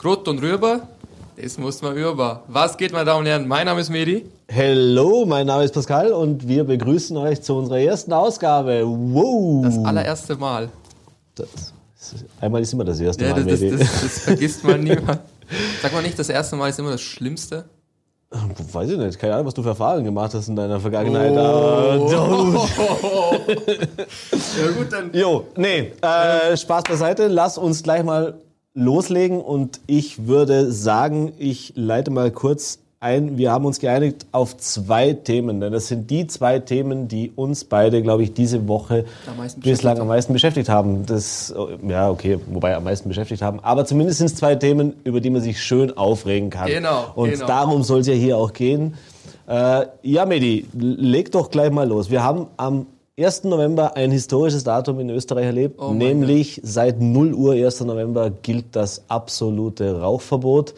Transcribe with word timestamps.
Krut 0.00 0.26
und 0.28 0.38
Rüber, 0.40 0.80
das 1.36 1.58
muss 1.58 1.82
man 1.82 1.94
über. 1.94 2.42
Was 2.48 2.78
geht, 2.78 2.90
meine 2.90 3.04
Damen 3.04 3.20
und 3.20 3.26
Herren? 3.26 3.46
Mein 3.46 3.66
Name 3.66 3.82
ist 3.82 3.90
Medi. 3.90 4.24
Hello, 4.48 5.26
mein 5.26 5.46
Name 5.46 5.64
ist 5.64 5.74
Pascal 5.74 6.10
und 6.12 6.48
wir 6.48 6.64
begrüßen 6.64 7.14
euch 7.18 7.42
zu 7.42 7.54
unserer 7.54 7.80
ersten 7.80 8.10
Ausgabe. 8.14 8.82
Wow! 8.86 9.62
Das 9.62 9.76
allererste 9.84 10.36
Mal. 10.36 10.70
Das, 11.34 11.48
einmal 12.40 12.62
ist 12.62 12.72
immer 12.72 12.84
das 12.86 12.98
erste 12.98 13.26
Ja, 13.26 13.32
Mal, 13.32 13.44
das, 13.44 13.52
das, 13.52 13.60
Medi. 13.60 13.76
das, 13.76 14.00
das 14.00 14.18
vergisst 14.24 14.64
man 14.64 14.82
niemand. 14.82 15.20
Sag 15.82 15.92
mal 15.92 16.02
nicht, 16.02 16.18
das 16.18 16.30
erste 16.30 16.56
Mal 16.56 16.70
ist 16.70 16.78
immer 16.78 16.92
das 16.92 17.02
Schlimmste. 17.02 17.66
Weiß 18.72 18.88
ich 18.88 18.96
nicht, 18.96 19.18
keine 19.18 19.34
Ahnung, 19.34 19.48
was 19.48 19.54
du 19.54 19.62
für 19.62 19.68
Erfahrungen 19.70 20.04
gemacht 20.06 20.32
hast 20.32 20.48
in 20.48 20.56
deiner 20.56 20.80
Vergangenheit. 20.80 21.36
aber- 21.36 21.96
Ja 24.56 24.70
gut, 24.78 24.90
dann. 24.92 25.10
Jo, 25.12 25.44
nee, 25.58 25.92
äh, 26.00 26.56
Spaß 26.56 26.84
beiseite. 26.84 27.26
Lass 27.28 27.58
uns 27.58 27.82
gleich 27.82 28.02
mal 28.02 28.38
loslegen 28.74 29.40
und 29.40 29.80
ich 29.86 30.26
würde 30.26 30.70
sagen, 30.72 31.32
ich 31.38 31.72
leite 31.76 32.10
mal 32.10 32.30
kurz 32.30 32.78
ein. 33.00 33.38
Wir 33.38 33.50
haben 33.50 33.64
uns 33.64 33.80
geeinigt 33.80 34.26
auf 34.30 34.56
zwei 34.58 35.14
Themen, 35.14 35.60
denn 35.60 35.72
das 35.72 35.88
sind 35.88 36.10
die 36.10 36.26
zwei 36.26 36.58
Themen, 36.58 37.08
die 37.08 37.32
uns 37.34 37.64
beide, 37.64 38.02
glaube 38.02 38.22
ich, 38.22 38.34
diese 38.34 38.68
Woche 38.68 39.06
Am 39.26 39.60
bislang 39.60 39.98
am 39.98 40.06
meisten 40.06 40.34
beschäftigt 40.34 40.68
haben. 40.68 41.06
Das, 41.06 41.52
ja, 41.88 42.10
okay, 42.10 42.38
wobei 42.46 42.76
am 42.76 42.84
meisten 42.84 43.08
beschäftigt 43.08 43.42
haben. 43.42 43.58
Aber 43.60 43.86
zumindest 43.86 44.18
sind 44.18 44.26
es 44.26 44.36
zwei 44.36 44.54
Themen, 44.54 44.94
über 45.04 45.20
die 45.20 45.30
man 45.30 45.40
sich 45.40 45.62
schön 45.62 45.96
aufregen 45.96 46.50
kann. 46.50 46.68
Genau, 46.68 47.06
Und 47.14 47.30
genau. 47.30 47.46
darum 47.46 47.82
soll 47.82 48.00
es 48.00 48.06
ja 48.06 48.14
hier 48.14 48.36
auch 48.36 48.52
gehen. 48.52 48.94
Äh, 49.48 49.86
ja, 50.02 50.26
Medi, 50.26 50.66
leg 50.74 51.32
doch 51.32 51.50
gleich 51.50 51.72
mal 51.72 51.88
los. 51.88 52.10
Wir 52.10 52.22
haben 52.22 52.46
am 52.56 52.86
1. 53.22 53.44
November 53.44 53.96
ein 53.96 54.10
historisches 54.10 54.64
Datum 54.64 55.00
in 55.00 55.10
Österreich 55.10 55.46
erlebt, 55.46 55.80
Oh 55.80 55.92
nämlich 55.92 56.60
seit 56.64 57.00
0 57.00 57.34
Uhr 57.34 57.52
1. 57.52 57.80
November 57.82 58.30
gilt 58.30 58.76
das 58.76 59.02
absolute 59.08 60.00
Rauchverbot. 60.00 60.70
Äh, 60.70 60.72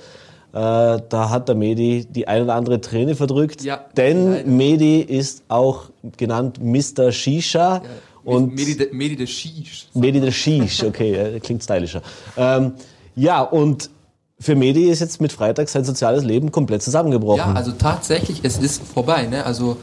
da 0.53 1.31
hat 1.31 1.49
der 1.49 1.55
Medi 1.55 2.05
die 2.05 2.29
ein 2.29 2.43
oder 2.43 2.55
andere 2.55 2.81
Träne 2.81 3.15
verdrückt, 3.15 3.63
Ja, 3.63 3.87
denn 3.97 4.33
leider. 4.33 4.49
Medi 4.49 5.01
ist 5.01 5.45
auch 5.49 5.85
genannt 6.17 6.59
Mr. 6.63 7.11
Shisha. 7.11 7.83
Und 8.25 8.55
Medi, 8.55 8.77
de, 8.77 8.93
Medi 8.93 9.17
de 9.17 9.27
Shish. 9.27 9.89
Medi 9.95 10.21
der 10.21 10.31
Shish, 10.31 10.85
okay, 10.85 11.15
äh, 11.15 11.41
klingt 11.41 11.63
stylischer. 11.63 12.03
Ähm, 12.37 12.75
ja, 13.17 13.41
und 13.41 13.91
für 14.39 14.55
Medi 14.57 14.91
ist 14.91 15.01
jetzt 15.01 15.21
mit 15.21 15.33
Freitag 15.33 15.69
sein 15.69 15.85
soziales 15.85 16.25
Leben 16.25 16.51
komplett 16.51 16.83
zusammengebrochen. 16.83 17.39
Ja, 17.39 17.53
also 17.53 17.73
tatsächlich, 17.73 18.41
es 18.43 18.59
ist 18.59 18.83
vorbei. 18.83 19.27
Ne? 19.27 19.47
Also 19.47 19.77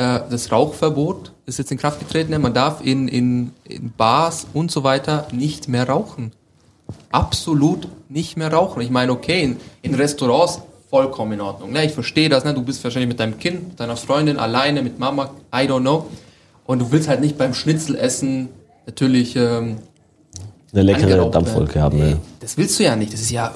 das 0.00 0.50
Rauchverbot 0.50 1.32
ist 1.46 1.58
jetzt 1.58 1.70
in 1.70 1.78
Kraft 1.78 1.98
getreten. 1.98 2.30
Ne? 2.30 2.38
Man 2.38 2.54
darf 2.54 2.80
in, 2.82 3.06
in, 3.06 3.52
in 3.64 3.92
Bars 3.96 4.46
und 4.54 4.70
so 4.70 4.82
weiter 4.82 5.28
nicht 5.32 5.68
mehr 5.68 5.88
rauchen. 5.88 6.32
Absolut 7.12 7.86
nicht 8.08 8.36
mehr 8.36 8.52
rauchen. 8.52 8.80
Ich 8.80 8.90
meine, 8.90 9.12
okay, 9.12 9.42
in, 9.42 9.56
in 9.82 9.94
Restaurants 9.94 10.62
vollkommen 10.88 11.32
in 11.32 11.40
Ordnung. 11.42 11.72
Ne? 11.72 11.84
Ich 11.84 11.92
verstehe 11.92 12.28
das. 12.28 12.44
Ne? 12.44 12.54
Du 12.54 12.62
bist 12.62 12.82
wahrscheinlich 12.82 13.08
mit 13.08 13.20
deinem 13.20 13.38
Kind, 13.38 13.68
mit 13.68 13.80
deiner 13.80 13.96
Freundin, 13.96 14.38
alleine, 14.38 14.82
mit 14.82 14.98
Mama, 14.98 15.30
I 15.54 15.68
don't 15.68 15.80
know. 15.80 16.06
Und 16.64 16.78
du 16.78 16.92
willst 16.92 17.08
halt 17.08 17.20
nicht 17.20 17.36
beim 17.36 17.52
Schnitzelessen 17.52 18.48
natürlich 18.86 19.36
ähm, 19.36 19.78
Eine 20.72 20.82
leckere 20.82 21.30
Dampfwolke 21.30 21.80
haben. 21.80 21.98
Nee, 21.98 22.10
ja. 22.12 22.16
das 22.40 22.56
willst 22.56 22.78
du 22.78 22.84
ja 22.84 22.96
nicht. 22.96 23.12
Das 23.12 23.20
ist 23.20 23.30
ja. 23.30 23.52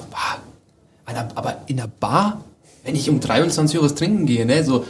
Aber 1.05 1.57
in 1.65 1.77
der 1.77 1.89
Bar, 1.99 2.41
wenn 2.83 2.95
ich 2.95 3.09
um 3.09 3.19
23 3.19 3.77
Uhr 3.79 3.85
was 3.85 3.95
trinken 3.95 4.25
gehe, 4.25 4.45
ne, 4.45 4.63
so. 4.63 4.85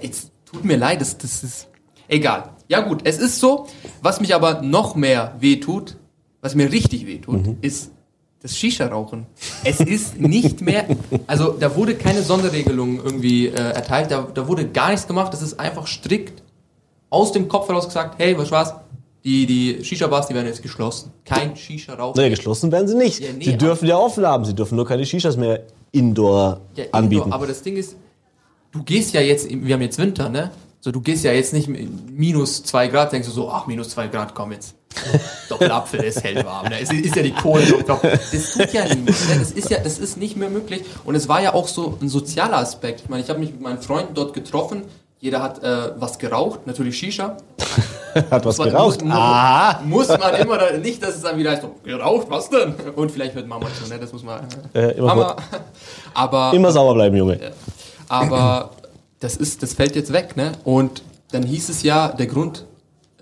Jetzt 0.00 0.30
tut 0.50 0.64
mir 0.64 0.76
leid, 0.76 1.00
das, 1.00 1.16
das 1.18 1.42
ist. 1.44 1.68
Egal. 2.08 2.50
Ja, 2.68 2.80
gut, 2.80 3.00
es 3.04 3.18
ist 3.18 3.38
so. 3.38 3.66
Was 4.02 4.20
mich 4.20 4.34
aber 4.34 4.62
noch 4.62 4.94
mehr 4.94 5.34
wehtut, 5.40 5.96
was 6.40 6.54
mir 6.54 6.70
richtig 6.72 7.06
wehtut, 7.06 7.46
Mhm. 7.46 7.58
ist 7.60 7.90
das 8.40 8.56
Shisha-Rauchen. 8.56 9.26
Es 9.64 9.80
ist 9.80 10.18
nicht 10.20 10.60
mehr. 10.60 10.84
Also, 11.26 11.52
da 11.58 11.74
wurde 11.76 11.94
keine 11.96 12.22
Sonderregelung 12.22 12.96
irgendwie 13.04 13.48
äh, 13.48 13.52
erteilt, 13.52 14.10
da, 14.10 14.26
da 14.32 14.46
wurde 14.48 14.68
gar 14.68 14.90
nichts 14.90 15.06
gemacht. 15.06 15.32
Das 15.32 15.42
ist 15.42 15.58
einfach 15.58 15.86
strikt 15.86 16.42
aus 17.10 17.32
dem 17.32 17.48
Kopf 17.48 17.68
heraus 17.68 17.86
gesagt: 17.86 18.14
hey, 18.18 18.36
was 18.38 18.50
war's? 18.50 18.74
Die, 19.24 19.44
die 19.46 19.84
Shisha-Bars, 19.84 20.28
die 20.28 20.34
werden 20.34 20.46
jetzt 20.46 20.62
geschlossen. 20.62 21.10
Kein 21.24 21.56
Shisha-Rauchen. 21.56 22.16
Naja, 22.16 22.30
geschlossen 22.30 22.70
werden 22.70 22.86
sie 22.88 22.94
nicht. 22.96 23.18
Ja, 23.20 23.32
nee, 23.36 23.44
sie 23.44 23.56
dürfen 23.58 23.86
ja 23.88 23.98
offen 23.98 24.24
haben, 24.24 24.44
sie 24.44 24.54
dürfen 24.54 24.76
nur 24.76 24.86
keine 24.86 25.04
Shishas 25.04 25.36
mehr 25.36 25.64
indoor 25.90 26.60
Ja, 26.76 26.84
anbieten. 26.92 27.22
Indoor, 27.24 27.34
aber 27.34 27.46
das 27.48 27.60
Ding 27.62 27.76
ist, 27.76 27.96
du 28.72 28.82
gehst 28.82 29.14
ja 29.14 29.20
jetzt, 29.20 29.48
wir 29.50 29.74
haben 29.74 29.82
jetzt 29.82 29.98
Winter, 29.98 30.28
ne? 30.28 30.50
So, 30.80 30.92
du 30.92 31.00
gehst 31.00 31.24
ja 31.24 31.32
jetzt 31.32 31.52
nicht 31.52 31.68
minus 31.68 32.62
zwei 32.62 32.86
Grad, 32.86 33.12
denkst 33.12 33.26
du 33.26 33.34
so, 33.34 33.50
ach, 33.50 33.66
minus 33.66 33.90
zwei 33.90 34.06
Grad, 34.06 34.34
komm 34.34 34.52
jetzt. 34.52 34.74
Doppelapfel 35.48 36.00
ist 36.04 36.22
hellwarm. 36.22 36.66
Ne? 36.68 36.80
Es 36.80 36.90
ist 36.92 37.14
ja 37.16 37.22
die 37.22 37.32
Kohlenstoff. 37.32 38.00
Das 38.00 38.52
tut 38.52 38.72
ja 38.72 38.84
niemand. 38.84 39.08
Ne? 39.28 39.38
Das 39.38 39.50
ist 39.50 39.70
ja, 39.70 39.78
das 39.80 39.98
ist 39.98 40.16
nicht 40.16 40.36
mehr 40.36 40.48
möglich. 40.50 40.82
Und 41.04 41.14
es 41.14 41.28
war 41.28 41.42
ja 41.42 41.52
auch 41.52 41.68
so 41.68 41.98
ein 42.00 42.08
sozialer 42.08 42.58
Aspekt. 42.58 43.00
Ich 43.02 43.08
meine, 43.08 43.22
ich 43.22 43.28
habe 43.28 43.40
mich 43.40 43.50
mit 43.50 43.60
meinen 43.60 43.82
Freunden 43.82 44.14
dort 44.14 44.34
getroffen. 44.34 44.84
Jeder 45.20 45.42
hat 45.42 45.62
äh, 45.64 45.90
was 45.98 46.18
geraucht, 46.18 46.66
natürlich 46.66 46.96
Shisha. 46.96 47.36
Hat 48.30 48.44
was 48.46 48.56
man- 48.56 48.70
geraucht. 48.70 49.04
Muss, 49.04 49.12
Aha. 49.12 49.80
muss 49.84 50.08
man 50.08 50.34
immer, 50.36 50.58
da, 50.58 50.76
nicht, 50.78 51.02
dass 51.02 51.16
es 51.16 51.22
dann 51.22 51.36
wieder 51.38 51.50
heißt, 51.50 51.62
so, 51.62 51.74
geraucht, 51.84 52.28
was 52.30 52.48
denn? 52.48 52.74
Und 52.96 53.10
vielleicht 53.12 53.34
hört 53.34 53.46
Mama 53.46 53.66
zu, 53.80 53.88
ne? 53.92 53.98
Das 54.00 54.12
muss 54.12 54.22
man. 54.24 54.40
Äh, 54.74 54.92
immer 54.96 55.08
Mama. 55.14 55.36
Aber, 56.14 56.52
Immer 56.54 56.72
sauber 56.72 56.94
bleiben, 56.94 57.16
Junge. 57.16 57.38
Aber 58.08 58.70
das 59.20 59.36
ist, 59.36 59.62
das 59.62 59.74
fällt 59.74 59.96
jetzt 59.96 60.12
weg, 60.12 60.36
ne? 60.36 60.52
Und 60.64 61.02
dann 61.30 61.42
hieß 61.42 61.68
es 61.68 61.82
ja, 61.82 62.08
der 62.08 62.26
Grund, 62.26 62.64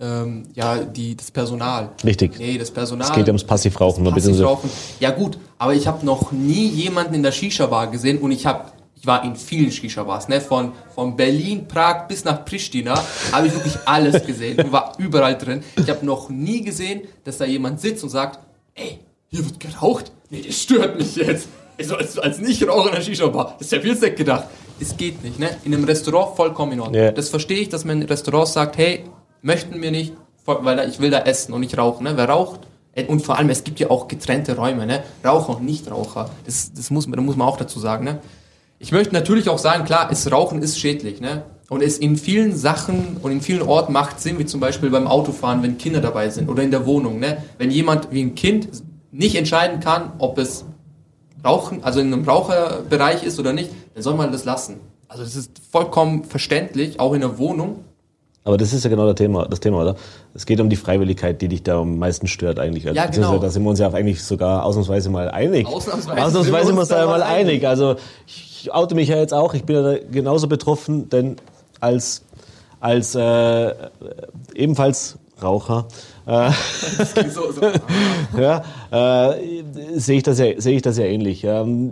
ähm, 0.01 0.45
ja, 0.55 0.79
die, 0.79 1.17
das 1.17 1.31
Personal. 1.31 1.91
Richtig. 2.05 2.39
Nee, 2.39 2.59
das 2.59 2.71
Personal. 2.71 3.09
Es 3.09 3.15
geht 3.15 3.27
ums 3.29 3.45
Passivrauchen. 3.45 4.05
nur 4.05 4.13
bitte. 4.13 4.29
Passivrauchen. 4.29 4.71
Ja 5.01 5.11
gut, 5.11 5.39
aber 5.59 5.75
ich 5.75 5.87
habe 5.87 6.05
noch 6.05 6.33
nie 6.33 6.69
jemanden 6.69 7.15
in 7.15 7.23
der 7.23 7.33
Shisha-Bar 7.33 7.89
gesehen 7.89 8.19
und 8.19 8.31
ich 8.31 8.47
habe 8.47 8.73
ich 8.99 9.07
war 9.07 9.25
in 9.25 9.37
vielen 9.37 9.71
Shisha-Bars, 9.71 10.29
ne? 10.29 10.41
Von, 10.41 10.73
von 10.95 11.17
Berlin, 11.17 11.69
Prag 11.69 12.09
bis 12.09 12.25
nach 12.25 12.45
Pristina 12.45 12.95
habe 13.31 13.47
ich 13.47 13.55
wirklich 13.55 13.77
alles 13.85 14.25
gesehen 14.25 14.59
und 14.59 14.73
war 14.73 14.95
überall 14.99 15.37
drin. 15.37 15.63
Ich 15.77 15.89
habe 15.91 16.05
noch 16.05 16.31
nie 16.31 16.63
gesehen, 16.63 17.03
dass 17.25 17.39
da 17.39 17.45
jemand 17.45 17.81
sitzt 17.81 18.03
und 18.05 18.11
sagt, 18.11 18.41
ey, 18.75 18.99
hier 19.29 19.45
wird 19.45 19.61
geraucht? 19.61 20.13
Nee, 20.31 20.43
das 20.47 20.63
stört 20.63 20.99
mich 20.99 21.15
jetzt. 21.17 21.49
Also 21.79 21.97
als, 21.97 22.19
als 22.19 22.39
Nichtraucher 22.39 22.89
in 22.89 22.95
der 22.95 23.03
Shisha-Bar, 23.03 23.57
das 23.59 23.67
ist 23.67 23.73
ja 23.73 23.81
viel 23.81 23.97
Sekt 23.97 24.17
gedacht. 24.17 24.45
Es 24.81 24.97
geht 24.97 25.23
nicht, 25.25 25.39
ne? 25.39 25.49
In 25.65 25.75
einem 25.75 25.85
Restaurant 25.85 26.37
vollkommen 26.37 26.73
in 26.73 26.81
Ordnung. 26.81 27.03
Ja. 27.03 27.11
Das 27.13 27.29
verstehe 27.29 27.59
ich, 27.59 27.69
dass 27.69 27.85
man 27.85 28.03
in 28.03 28.09
Restaurants 28.09 28.53
sagt, 28.53 28.77
hey, 28.79 29.05
möchten 29.43 29.81
wir 29.81 29.91
nicht, 29.91 30.13
weil 30.45 30.89
ich 30.89 31.01
will 31.01 31.11
da 31.11 31.21
essen 31.21 31.53
und 31.53 31.61
nicht 31.61 31.77
rauchen, 31.79 32.05
ne? 32.05 32.13
Wer 32.17 32.29
raucht, 32.29 32.61
äh, 32.95 33.05
und 33.07 33.21
vor 33.21 33.39
allem, 33.39 33.49
es 33.51 33.65
gibt 33.65 33.81
ja 33.81 33.91
auch 33.91 34.09
getrennte 34.09 34.57
Räume, 34.57 34.87
ne? 34.87 35.03
Raucher 35.25 35.57
und 35.57 35.65
Nichtraucher. 35.65 36.31
Das, 36.45 36.73
das 36.73 36.91
muss, 36.91 37.07
man- 37.07 37.17
da 37.17 37.23
muss 37.23 37.37
man 37.37 37.49
auch 37.49 37.57
dazu 37.57 37.79
sagen, 37.81 38.05
ne? 38.05 38.19
Ich 38.79 38.93
möchte 38.93 39.15
natürlich 39.15 39.49
auch 39.49 39.59
sagen, 39.59 39.85
klar, 39.87 40.09
es 40.13 40.31
Rauchen 40.31 40.61
ist 40.63 40.79
schädlich, 40.79 41.21
ne? 41.21 41.45
Und 41.69 41.83
es 41.83 41.99
in 41.99 42.17
vielen 42.17 42.55
Sachen 42.55 43.17
und 43.23 43.33
in 43.33 43.41
vielen 43.41 43.63
Orten 43.63 43.93
macht 43.93 44.21
Sinn, 44.21 44.39
wie 44.39 44.47
zum 44.47 44.61
Beispiel 44.61 44.91
beim 44.91 45.07
Autofahren, 45.09 45.63
wenn 45.63 45.79
Kinder 45.79 46.01
dabei 46.01 46.29
sind 46.31 46.49
oder 46.49 46.63
in 46.63 46.71
der 46.71 46.87
Wohnung, 46.87 47.19
ne? 47.19 47.39
Wenn 47.59 47.71
jemand 47.71 48.13
wie 48.13 48.23
ein 48.23 48.35
Kind 48.35 48.69
nicht 49.11 49.35
entscheiden 49.35 49.81
kann, 49.81 50.13
ob 50.19 50.39
es 50.39 50.65
Rauchen, 51.45 51.85
also 51.85 52.01
in 52.01 52.13
einem 52.13 52.25
Raucherbereich 52.25 53.23
ist 53.23 53.39
oder 53.39 53.53
nicht, 53.53 53.71
dann 53.95 54.03
soll 54.03 54.15
man 54.15 54.33
das 54.33 54.45
lassen. 54.45 54.77
Also 55.09 55.23
das 55.23 55.37
ist 55.37 55.51
vollkommen 55.71 56.25
verständlich, 56.25 56.99
auch 56.99 57.15
in 57.15 57.21
der 57.21 57.39
Wohnung. 57.39 57.85
Aber 58.47 58.57
das 58.57 58.73
ist 58.73 58.85
ja 58.85 58.91
genau 58.91 59.07
das 59.07 59.17
Thema, 59.17 59.47
das 59.47 59.59
Thema, 59.59 59.81
oder? 59.81 59.97
Es 60.33 60.47
geht 60.47 60.61
um 60.61 60.71
die 60.71 60.77
Freiwilligkeit, 60.77 61.43
die 61.43 61.49
dich 61.49 61.65
da 61.65 61.81
am 61.81 61.99
meisten 61.99 62.29
stört 62.29 62.61
eigentlich. 62.61 62.85
Ja, 62.85 62.93
Beziehungsweise 62.93 63.21
genau. 63.21 63.39
Da 63.39 63.51
sind 63.51 63.63
wir 63.65 63.71
uns 63.71 63.81
ja 63.81 63.93
eigentlich 63.93 64.23
sogar 64.23 64.65
ausnahmsweise 64.65 65.11
mal 65.11 65.29
einig. 65.29 65.67
Ausnahmsweise 65.67 66.23
Ausnahmsweise 66.23 66.67
sind 66.67 66.77
wir 66.77 66.81
uns 66.81 66.89
da 66.89 67.07
mal 67.07 67.19
mal 67.19 67.23
einig. 67.25 67.67
Also 67.67 67.97
ich 68.27 68.73
oute 68.73 68.95
mich 68.95 69.09
ja 69.09 69.17
jetzt 69.17 69.35
auch. 69.35 69.55
Ich 69.55 69.65
bin 69.65 69.77
ja 69.77 69.83
da 69.83 69.99
genauso 69.99 70.47
betroffen, 70.47 71.09
denn 71.09 71.37
als, 71.81 72.23
als 72.79 73.17
äh, 73.17 73.75
ebenfalls 74.55 75.19
Raucher 75.43 75.87
äh, 76.27 76.51
So, 77.31 77.53
so. 77.53 77.61
ja, 78.41 78.63
äh, 78.91 79.63
sehe 79.95 80.19
ich 80.19 80.23
das 80.23 80.39
ja 80.39 80.61
sehe 80.61 80.77
ich 80.77 80.83
das 80.83 80.99
ja 80.99 81.05
ähnlich. 81.05 81.45
Ähm, 81.45 81.91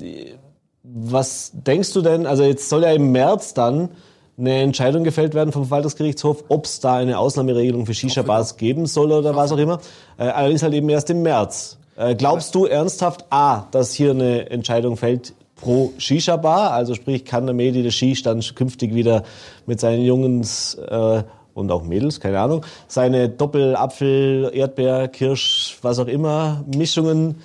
was 0.83 1.53
denkst 1.55 1.93
du 1.93 2.03
denn? 2.03 2.27
Also 2.27 2.45
jetzt 2.45 2.69
soll 2.69 2.83
ja 2.83 2.93
im 2.93 3.13
März 3.13 3.55
dann 3.55 3.91
eine 4.37 4.63
Entscheidung 4.63 5.05
gefällt 5.05 5.35
werden 5.35 5.53
vom 5.53 5.65
Verwaltungsgerichtshof, 5.65 6.45
ob 6.49 6.65
es 6.65 6.81
da 6.81 6.97
eine 6.97 7.19
Ausnahmeregelung 7.19 7.87
für 7.87 7.95
Shisha-Bars 7.95 8.57
geben 8.57 8.87
soll 8.87 9.13
oder 9.13 9.37
was 9.37 9.53
auch 9.53 9.59
immer. 9.59 9.81
Äh, 10.19 10.25
allerdings 10.25 10.63
halt 10.63 10.75
eben 10.75 10.89
erst 10.89 11.11
im 11.11 11.23
März. 11.23 11.79
Äh, 11.97 12.15
glaubst 12.17 12.55
du 12.55 12.67
ernsthaft, 12.67 13.25
A, 13.31 13.67
dass 13.71 13.93
hier 13.93 14.11
eine 14.11 14.51
Entscheidung 14.51 14.97
fällt 14.97 15.35
pro 15.55 15.93
Shisha-Bar? 15.99 16.73
Also 16.73 16.95
sprich, 16.95 17.25
kann 17.25 17.47
der 17.47 17.55
Medi 17.55 17.83
der 17.83 17.93
Shish 17.93 18.23
dann 18.23 18.41
künftig 18.41 18.95
wieder 18.95 19.23
mit 19.67 19.79
seinen 19.79 20.05
Jungs 20.05 20.75
äh, 20.75 21.23
und 21.55 21.71
auch 21.71 21.83
Mädels, 21.83 22.21
keine 22.21 22.41
Ahnung, 22.41 22.65
seine 22.89 23.29
Doppel-Apfel, 23.29 24.51
Erdbeer, 24.53 25.09
Kirsch, 25.09 25.79
was 25.83 25.99
auch 25.99 26.09
immer, 26.09 26.65
Mischungen 26.75 27.37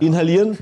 inhalieren? 0.00 0.58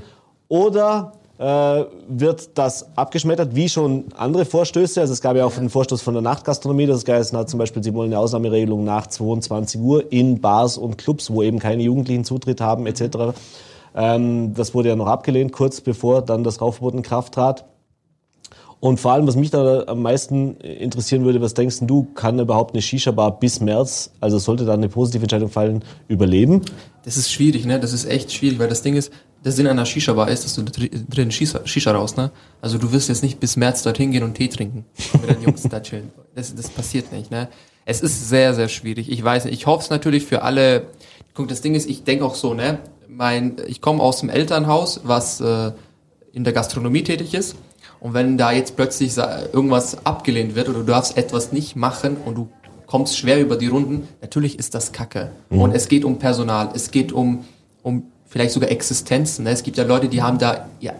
Oder 0.47 1.13
äh, 1.39 1.85
wird 2.09 2.57
das 2.57 2.97
abgeschmettert, 2.97 3.55
wie 3.55 3.69
schon 3.69 4.05
andere 4.15 4.43
Vorstöße. 4.43 4.99
Also 4.99 5.13
es 5.13 5.21
gab 5.21 5.37
ja 5.37 5.45
auch 5.45 5.57
einen 5.57 5.69
Vorstoß 5.69 6.01
von 6.01 6.13
der 6.13 6.21
Nachtgastronomie, 6.21 6.85
das 6.85 7.05
geheißen 7.05 7.37
hat 7.37 7.49
zum 7.49 7.59
Beispiel, 7.59 7.81
sie 7.81 7.93
wollen 7.93 8.11
eine 8.11 8.19
Ausnahmeregelung 8.19 8.83
nach 8.83 9.07
22 9.07 9.79
Uhr 9.79 10.11
in 10.11 10.41
Bars 10.41 10.77
und 10.77 10.97
Clubs, 10.97 11.31
wo 11.31 11.41
eben 11.41 11.59
keine 11.59 11.83
Jugendlichen 11.83 12.25
Zutritt 12.25 12.59
haben 12.59 12.85
etc. 12.87 13.39
Ähm, 13.95 14.53
das 14.53 14.73
wurde 14.73 14.89
ja 14.89 14.95
noch 14.97 15.07
abgelehnt, 15.07 15.53
kurz 15.53 15.79
bevor 15.79 16.21
dann 16.21 16.43
das 16.43 16.59
Rauchverbot 16.61 16.93
in 16.93 17.03
Kraft 17.03 17.35
trat. 17.35 17.63
Und 18.81 18.99
vor 18.99 19.11
allem, 19.11 19.27
was 19.27 19.35
mich 19.35 19.49
da 19.49 19.83
am 19.87 20.01
meisten 20.01 20.55
interessieren 20.57 21.25
würde, 21.25 21.41
was 21.41 21.53
denkst 21.53 21.79
du, 21.81 22.03
kann 22.15 22.39
überhaupt 22.39 22.73
eine 22.73 22.81
Shisha-Bar 22.81 23.39
bis 23.39 23.59
März, 23.59 24.11
also 24.21 24.39
sollte 24.39 24.63
da 24.63 24.73
eine 24.73 24.87
positive 24.87 25.23
Entscheidung 25.23 25.49
fallen, 25.49 25.83
überleben? 26.07 26.61
Das 27.03 27.17
ist 27.17 27.29
schwierig, 27.29 27.65
ne? 27.65 27.79
Das 27.79 27.91
ist 27.91 28.05
echt 28.05 28.31
schwierig, 28.31 28.57
weil 28.57 28.69
das 28.69 28.81
Ding 28.81 28.95
ist, 28.95 29.11
der 29.43 29.51
Sinn 29.51 29.67
einer 29.67 29.85
Shisha-Bar 29.85 30.29
ist, 30.29 30.45
dass 30.45 30.55
du 30.55 30.63
drin 30.63 31.31
Shisha, 31.31 31.59
Shisha 31.65 31.91
raus, 31.91 32.15
ne? 32.15 32.31
Also 32.61 32.77
du 32.77 32.93
wirst 32.93 33.09
jetzt 33.09 33.21
nicht 33.21 33.41
bis 33.41 33.57
März 33.57 33.83
dorthin 33.83 34.11
gehen 34.11 34.23
und 34.23 34.35
Tee 34.35 34.47
trinken 34.47 34.85
mit 35.13 35.29
deinen 35.29 35.43
Jungs 35.43 35.63
da 35.63 35.81
chillen. 35.81 36.11
Das, 36.35 36.55
das 36.55 36.69
passiert 36.69 37.11
nicht, 37.11 37.31
ne? 37.31 37.49
Es 37.85 37.99
ist 37.99 38.29
sehr, 38.29 38.53
sehr 38.53 38.69
schwierig. 38.69 39.11
Ich 39.11 39.21
weiß 39.21 39.45
nicht, 39.45 39.55
ich 39.55 39.65
hoffe 39.65 39.83
es 39.83 39.89
natürlich 39.89 40.25
für 40.25 40.43
alle. 40.43 40.87
Guck, 41.33 41.49
das 41.49 41.61
Ding 41.61 41.75
ist, 41.75 41.89
ich 41.89 42.03
denke 42.05 42.23
auch 42.23 42.35
so, 42.35 42.53
ne? 42.53 42.79
Mein, 43.09 43.57
ich 43.67 43.81
komme 43.81 44.01
aus 44.01 44.21
dem 44.21 44.29
Elternhaus, 44.29 45.01
was 45.03 45.41
äh, 45.41 45.73
in 46.31 46.45
der 46.45 46.53
Gastronomie 46.53 47.03
tätig 47.03 47.33
ist 47.33 47.55
und 48.01 48.13
wenn 48.13 48.37
da 48.37 48.51
jetzt 48.51 48.75
plötzlich 48.75 49.17
irgendwas 49.17 50.05
abgelehnt 50.05 50.55
wird 50.55 50.69
oder 50.69 50.79
du 50.79 50.85
darfst 50.85 51.17
etwas 51.17 51.51
nicht 51.51 51.75
machen 51.75 52.17
und 52.25 52.35
du 52.35 52.49
kommst 52.85 53.17
schwer 53.17 53.39
über 53.39 53.55
die 53.55 53.67
Runden, 53.67 54.07
natürlich 54.21 54.57
ist 54.57 54.73
das 54.73 54.91
Kacke. 54.91 55.31
Mhm. 55.49 55.61
Und 55.61 55.75
es 55.75 55.89
geht 55.89 56.05
um 56.05 56.17
Personal, 56.17 56.69
es 56.73 56.91
geht 56.91 57.11
um, 57.11 57.45
um 57.83 58.03
vielleicht 58.25 58.51
sogar 58.51 58.71
Existenzen. 58.71 59.43
Ne? 59.43 59.51
Es 59.51 59.63
gibt 59.63 59.77
ja 59.77 59.83
Leute, 59.83 60.07
die 60.07 60.21
haben 60.21 60.39
da 60.39 60.67
ja 60.79 60.93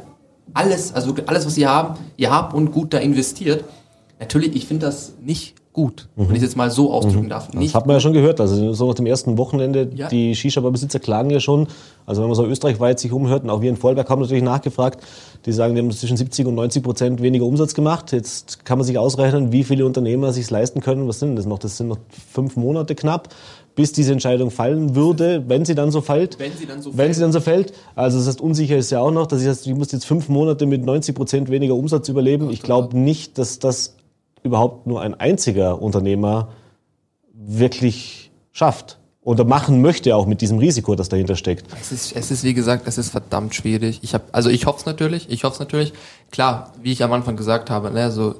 alles, 0.53 0.93
also 0.93 1.15
alles, 1.25 1.45
was 1.45 1.55
sie 1.55 1.67
haben, 1.67 1.97
ihr 2.17 2.31
habt 2.31 2.53
und 2.53 2.71
gut 2.71 2.93
da 2.93 2.97
investiert. 2.97 3.63
Natürlich, 4.19 4.55
ich 4.55 4.67
finde 4.67 4.87
das 4.87 5.13
nicht 5.21 5.55
gut, 5.73 6.07
mhm. 6.15 6.27
wenn 6.27 6.35
ich 6.35 6.41
es 6.41 6.49
jetzt 6.49 6.57
mal 6.57 6.71
so 6.71 6.91
ausdrücken 6.91 7.25
mhm. 7.25 7.29
darf. 7.29 7.53
Nicht 7.53 7.73
das 7.73 7.79
hat 7.79 7.87
man 7.87 7.95
ja 7.95 7.99
schon 7.99 8.13
gehört. 8.13 8.41
Also 8.41 8.73
so 8.73 8.87
nach 8.87 8.95
dem 8.95 9.05
ersten 9.05 9.37
Wochenende, 9.37 9.89
ja. 9.93 10.07
die 10.07 10.35
Shisha-Besitzer 10.35 10.99
klagen 10.99 11.29
ja 11.29 11.39
schon. 11.39 11.67
Also 12.05 12.21
wenn 12.21 12.29
man 12.29 12.35
so 12.35 12.45
österreichweit 12.45 12.99
sich 12.99 13.11
umhört, 13.11 13.43
und 13.43 13.49
auch 13.49 13.61
wir 13.61 13.69
in 13.69 13.77
Vollberg 13.77 14.09
haben 14.09 14.21
natürlich 14.21 14.43
nachgefragt, 14.43 15.03
die 15.45 15.51
sagen, 15.51 15.75
die 15.75 15.81
haben 15.81 15.91
zwischen 15.91 16.17
70 16.17 16.47
und 16.47 16.55
90 16.55 16.83
Prozent 16.83 17.21
weniger 17.21 17.45
Umsatz 17.45 17.73
gemacht. 17.73 18.11
Jetzt 18.11 18.65
kann 18.65 18.77
man 18.77 18.85
sich 18.85 18.97
ausrechnen, 18.97 19.51
wie 19.51 19.63
viele 19.63 19.85
Unternehmer 19.85 20.33
sich 20.33 20.49
leisten 20.49 20.81
können. 20.81 21.07
Was 21.07 21.19
sind 21.19 21.35
das 21.35 21.45
noch? 21.45 21.59
Das 21.59 21.77
sind 21.77 21.87
noch 21.87 21.99
fünf 22.33 22.55
Monate 22.55 22.95
knapp 22.95 23.29
bis 23.75 23.93
diese 23.93 24.11
Entscheidung 24.11 24.51
fallen 24.51 24.93
würde, 24.93 25.45
wenn 25.47 25.63
sie 25.63 25.73
dann 25.73 25.89
so 25.89 26.01
fällt. 26.01 26.37
Wenn 26.37 26.51
sie 26.51 26.65
dann 26.65 26.81
so, 26.81 26.89
wenn 26.89 26.97
fällt. 26.97 27.15
Sie 27.15 27.21
dann 27.21 27.31
so 27.31 27.39
fällt. 27.39 27.73
Also 27.95 28.17
das 28.17 28.27
heißt, 28.27 28.41
unsicher 28.41 28.75
ist 28.75 28.91
ja 28.91 28.99
auch 28.99 29.11
noch. 29.11 29.25
Das 29.25 29.41
heißt, 29.41 29.67
ich 29.67 29.73
muss 29.73 29.93
jetzt 29.93 30.03
fünf 30.03 30.27
Monate 30.27 30.65
mit 30.65 30.83
90 30.83 31.15
Prozent 31.15 31.49
weniger 31.49 31.75
Umsatz 31.75 32.09
überleben. 32.09 32.49
Ich 32.49 32.61
glaube 32.61 32.97
nicht, 32.97 33.37
dass 33.37 33.59
das 33.59 33.95
überhaupt 34.43 34.87
nur 34.87 35.01
ein 35.01 35.13
einziger 35.13 35.81
Unternehmer 35.81 36.49
wirklich 37.33 38.31
schafft 38.51 38.99
oder 39.21 39.43
machen 39.43 39.81
möchte 39.81 40.15
auch 40.15 40.25
mit 40.25 40.41
diesem 40.41 40.57
Risiko, 40.57 40.95
das 40.95 41.09
dahinter 41.09 41.35
steckt. 41.35 41.65
Es 41.79 41.91
ist, 41.91 42.15
es 42.15 42.31
ist 42.31 42.43
wie 42.43 42.53
gesagt, 42.53 42.87
es 42.87 42.97
ist 42.97 43.09
verdammt 43.09 43.53
schwierig. 43.53 43.99
Ich 44.01 44.13
habe, 44.13 44.23
also 44.31 44.49
ich 44.49 44.65
hoffe 44.65 44.79
es 44.79 44.85
natürlich, 44.85 45.29
ich 45.29 45.43
hoffe 45.43 45.53
es 45.53 45.59
natürlich. 45.59 45.93
Klar, 46.31 46.73
wie 46.81 46.91
ich 46.91 47.03
am 47.03 47.13
Anfang 47.13 47.35
gesagt 47.35 47.69
habe, 47.69 47.91
ne, 47.91 48.11
so 48.11 48.35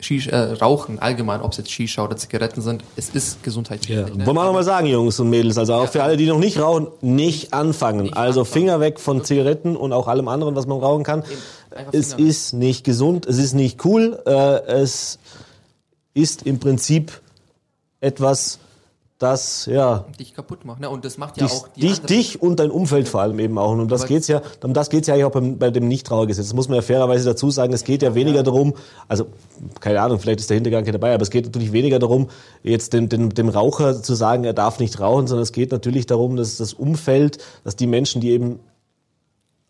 Shisha, 0.00 0.30
äh, 0.30 0.52
Rauchen 0.52 0.98
allgemein, 0.98 1.40
ob 1.40 1.52
es 1.52 1.58
jetzt 1.58 1.70
Shisha 1.70 2.04
oder 2.04 2.16
Zigaretten 2.16 2.62
sind, 2.62 2.84
es 2.96 3.10
ist 3.10 3.42
gesundheitsschädlich. 3.42 4.08
Ja. 4.08 4.14
Ne? 4.14 4.26
Wollen 4.26 4.36
wir 4.36 4.44
nochmal 4.44 4.64
sagen, 4.64 4.86
Jungs 4.86 5.18
und 5.18 5.30
Mädels, 5.30 5.58
also 5.58 5.74
auch 5.74 5.84
ja. 5.84 5.86
für 5.88 6.02
alle, 6.02 6.16
die 6.16 6.26
noch 6.26 6.38
nicht 6.38 6.58
rauchen, 6.58 6.88
nicht 7.00 7.52
anfangen. 7.52 8.02
Nicht 8.02 8.16
also 8.16 8.40
anfangen. 8.40 8.52
Finger 8.52 8.80
weg 8.80 9.00
von 9.00 9.24
Zigaretten 9.24 9.76
und 9.76 9.92
auch 9.92 10.06
allem 10.06 10.28
anderen, 10.28 10.54
was 10.54 10.66
man 10.66 10.78
rauchen 10.78 11.02
kann. 11.02 11.24
Es 11.92 12.12
ist 12.14 12.52
nicht 12.54 12.84
gesund, 12.84 13.26
es 13.26 13.38
ist 13.38 13.54
nicht 13.54 13.84
cool, 13.84 14.20
äh, 14.26 14.30
es 14.66 15.18
ist 16.14 16.42
im 16.42 16.58
Prinzip 16.58 17.20
etwas, 18.00 18.58
das 19.18 19.66
ja 19.66 20.04
dich 20.18 20.32
kaputt 20.32 20.64
macht. 20.64 20.80
Ne? 20.80 20.88
Und 20.88 21.04
das 21.04 21.18
macht 21.18 21.38
ja 21.38 21.46
dich, 21.46 21.52
auch 21.52 21.68
die 21.68 21.80
dich, 21.80 22.00
dich 22.02 22.42
und 22.42 22.60
dein 22.60 22.70
Umfeld 22.70 23.08
vor 23.08 23.20
allem 23.20 23.38
eben 23.40 23.58
auch. 23.58 23.72
Und 23.72 23.80
um 23.80 23.88
das 23.88 24.06
geht's 24.06 24.28
ja, 24.28 24.42
um 24.62 24.72
das 24.72 24.90
geht's 24.90 25.08
ja 25.08 25.14
eigentlich 25.14 25.24
auch 25.24 25.32
beim, 25.32 25.58
bei 25.58 25.70
dem 25.70 25.88
Nichtrauchergesetz. 25.88 26.46
Das 26.46 26.54
muss 26.54 26.68
man 26.68 26.76
ja 26.76 26.82
fairerweise 26.82 27.24
dazu 27.24 27.50
sagen. 27.50 27.72
Es 27.72 27.82
geht 27.82 28.02
ja 28.02 28.14
weniger 28.14 28.44
darum, 28.44 28.74
also 29.08 29.26
keine 29.80 30.00
Ahnung, 30.02 30.20
vielleicht 30.20 30.38
ist 30.38 30.50
der 30.50 30.54
Hintergedanke 30.54 30.92
dabei, 30.92 31.14
aber 31.14 31.22
es 31.22 31.30
geht 31.30 31.46
natürlich 31.46 31.72
weniger 31.72 31.98
darum, 31.98 32.28
jetzt 32.62 32.92
dem, 32.92 33.08
dem, 33.08 33.34
dem 33.34 33.48
Raucher 33.48 34.00
zu 34.02 34.14
sagen, 34.14 34.44
er 34.44 34.52
darf 34.52 34.78
nicht 34.78 35.00
rauchen, 35.00 35.26
sondern 35.26 35.42
es 35.42 35.52
geht 35.52 35.72
natürlich 35.72 36.06
darum, 36.06 36.36
dass 36.36 36.56
das 36.56 36.72
Umfeld, 36.72 37.38
dass 37.64 37.74
die 37.74 37.88
Menschen, 37.88 38.20
die 38.20 38.30
eben 38.30 38.60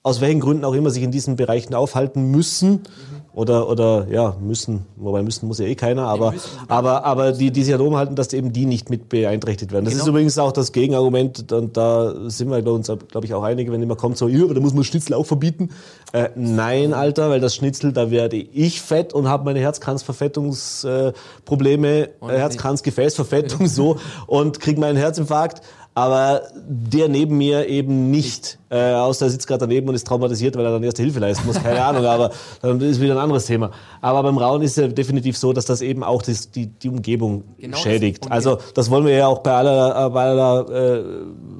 aus 0.03 0.21
welchen 0.21 0.41
Gründen 0.41 0.65
auch 0.65 0.75
immer 0.75 0.91
sich 0.91 1.03
in 1.03 1.11
diesen 1.11 1.37
Bereichen 1.37 1.75
aufhalten 1.75 2.31
müssen, 2.31 2.71
mhm 2.71 3.18
oder, 3.38 3.69
oder 3.69 4.08
ja, 4.11 4.35
müssen, 4.40 4.85
wobei 4.96 5.23
müssen 5.23 5.46
muss 5.46 5.61
ja 5.61 5.67
eh 5.67 5.76
keiner, 5.76 6.08
aber, 6.08 6.35
aber, 6.67 7.05
aber 7.05 7.31
die, 7.31 7.52
die 7.52 7.62
sich 7.62 7.73
darum 7.73 7.94
halten, 7.94 8.17
dass 8.17 8.32
eben 8.32 8.52
die 8.52 8.67
nicht 8.67 8.90
mit 8.90 9.08
beeinträchtigt 9.08 9.70
werden. 9.70 9.85
Das 9.85 9.94
genau. 9.94 10.02
ist 10.02 10.08
übrigens 10.08 10.37
auch 10.38 10.50
das 10.50 10.73
Gegenargument, 10.73 11.52
und 11.52 11.76
da 11.76 12.29
sind 12.29 12.50
wir 12.50 12.61
bei 12.61 12.73
uns, 12.73 12.88
glaube 12.88 13.26
ich, 13.26 13.35
auch 13.35 13.44
einige, 13.44 13.70
wenn 13.70 13.81
immer 13.81 13.94
kommt, 13.94 14.19
so, 14.19 14.26
ja, 14.26 14.44
da 14.44 14.58
muss 14.58 14.75
man 14.75 14.82
Schnitzel 14.82 15.14
auch 15.14 15.25
verbieten. 15.25 15.69
Äh, 16.12 16.31
nein, 16.35 16.93
Alter, 16.93 17.31
weil 17.31 17.38
das 17.38 17.55
Schnitzel, 17.55 17.93
da 17.93 18.11
werde 18.11 18.38
ich 18.38 18.82
fett 18.82 19.12
und 19.12 19.29
habe 19.29 19.44
meine 19.44 19.61
Herzkranzverfettungsprobleme, 19.61 21.88
äh, 21.88 22.08
Herzkranzgefäßverfettung 22.26 23.69
so 23.69 23.99
und 24.26 24.58
kriege 24.58 24.81
meinen 24.81 24.96
Herzinfarkt 24.96 25.62
aber 25.99 26.43
der 26.55 27.09
neben 27.09 27.37
mir 27.39 27.67
eben 27.67 28.09
nicht, 28.12 28.56
äh, 28.71 28.93
außer 28.93 29.27
er 29.27 29.31
sitzt 29.31 29.49
gerade 29.49 29.67
daneben 29.67 29.89
und 29.89 29.97
ist 29.97 30.06
traumatisiert, 30.06 30.56
weil 30.56 30.65
er 30.65 30.71
dann 30.71 30.85
erste 30.85 31.03
Hilfe 31.03 31.19
leisten 31.19 31.45
muss, 31.45 31.61
keine 31.61 31.83
Ahnung, 31.85 32.05
aber 32.05 32.31
dann 32.62 32.81
ist 32.81 33.00
wieder 33.00 33.15
ein 33.15 33.19
anderes 33.19 33.47
Thema. 33.47 33.73
Aber 34.00 34.23
beim 34.23 34.39
Rauchen 34.39 34.62
ist 34.62 34.79
es 34.79 34.95
definitiv 34.95 35.37
so, 35.37 35.53
dass 35.53 35.65
das 35.65 35.81
eben 35.81 36.05
auch 36.05 36.23
das, 36.23 36.53
die, 36.53 36.69
die 36.69 36.89
Umgebung 36.89 37.43
genau 37.59 37.77
schädigt. 37.79 38.27
Das 38.27 38.31
also 38.31 38.59
das 38.75 38.91
wollen 38.91 39.06
wir 39.06 39.12
ja 39.12 39.27
auch 39.27 39.41
bei 39.41 39.50
aller, 39.50 40.11
bei 40.11 40.23
aller 40.23 40.71
äh, 40.71 41.05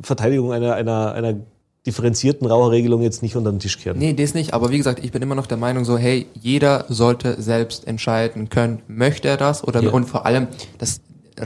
Verteidigung 0.03 0.53
einer, 0.53 0.75
einer, 0.75 1.13
einer 1.15 1.35
differenzierten 1.85 2.47
Raucherregelung 2.47 3.03
jetzt 3.03 3.25
nicht 3.25 3.35
unter 3.35 3.51
den 3.51 3.59
Tisch 3.59 3.77
kehren. 3.79 3.99
Nee, 3.99 4.13
das 4.13 4.35
nicht, 4.35 4.55
aber 4.55 4.71
wie 4.71 4.79
gesagt, 4.79 5.05
ich 5.05 5.11
bin 5.11 5.21
immer 5.21 5.35
noch 5.35 5.47
der 5.49 5.57
Meinung 5.57 5.85
so, 5.85 5.99
hey, 5.99 6.27
jeder 6.41 6.85
sollte 6.89 7.43
selbst 7.43 7.89
entscheiden 7.89 8.51
können, 8.51 8.83
möchte 8.87 9.27
er 9.27 9.37
das 9.37 9.67
oder 9.67 9.83
ja. 9.83 9.91
und 9.91 10.05
vor 10.05 10.27
allem 10.27 10.47
das 10.79 11.01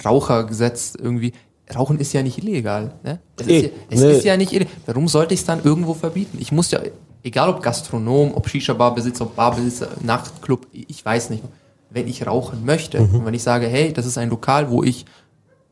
Rauchergesetz 0.05 0.95
irgendwie, 1.01 1.33
Rauchen 1.75 1.99
ist 1.99 2.13
ja 2.13 2.23
nicht 2.23 2.39
illegal. 2.39 2.95
Ne? 3.03 3.21
Es, 3.39 3.47
ist, 3.47 3.63
ja, 3.63 3.69
es 3.91 4.01
nee. 4.01 4.13
ist 4.13 4.25
ja 4.25 4.37
nicht 4.37 4.53
illegal. 4.53 4.73
Warum 4.87 5.09
sollte 5.09 5.35
ich 5.35 5.41
es 5.41 5.47
dann 5.47 5.63
irgendwo 5.65 5.95
verbieten? 5.95 6.39
Ich 6.41 6.53
muss 6.53 6.71
ja, 6.71 6.81
egal 7.23 7.49
ob 7.49 7.63
Gastronom, 7.63 8.35
ob 8.35 8.49
Shisha-Bar-Besitzer, 8.49 9.25
ob 9.25 9.37
Barbesitzer, 9.37 9.89
Nachtclub, 10.03 10.67
ich 10.73 11.05
weiß 11.05 11.31
nicht. 11.31 11.43
Wenn 11.91 12.09
ich 12.09 12.27
rauchen 12.27 12.65
möchte 12.65 13.01
mhm. 13.01 13.17
und 13.17 13.27
wenn 13.27 13.35
ich 13.35 13.43
sage, 13.43 13.67
hey, 13.67 13.93
das 13.93 14.07
ist 14.07 14.17
ein 14.17 14.31
Lokal, 14.31 14.71
wo 14.71 14.83
ich, 14.83 15.05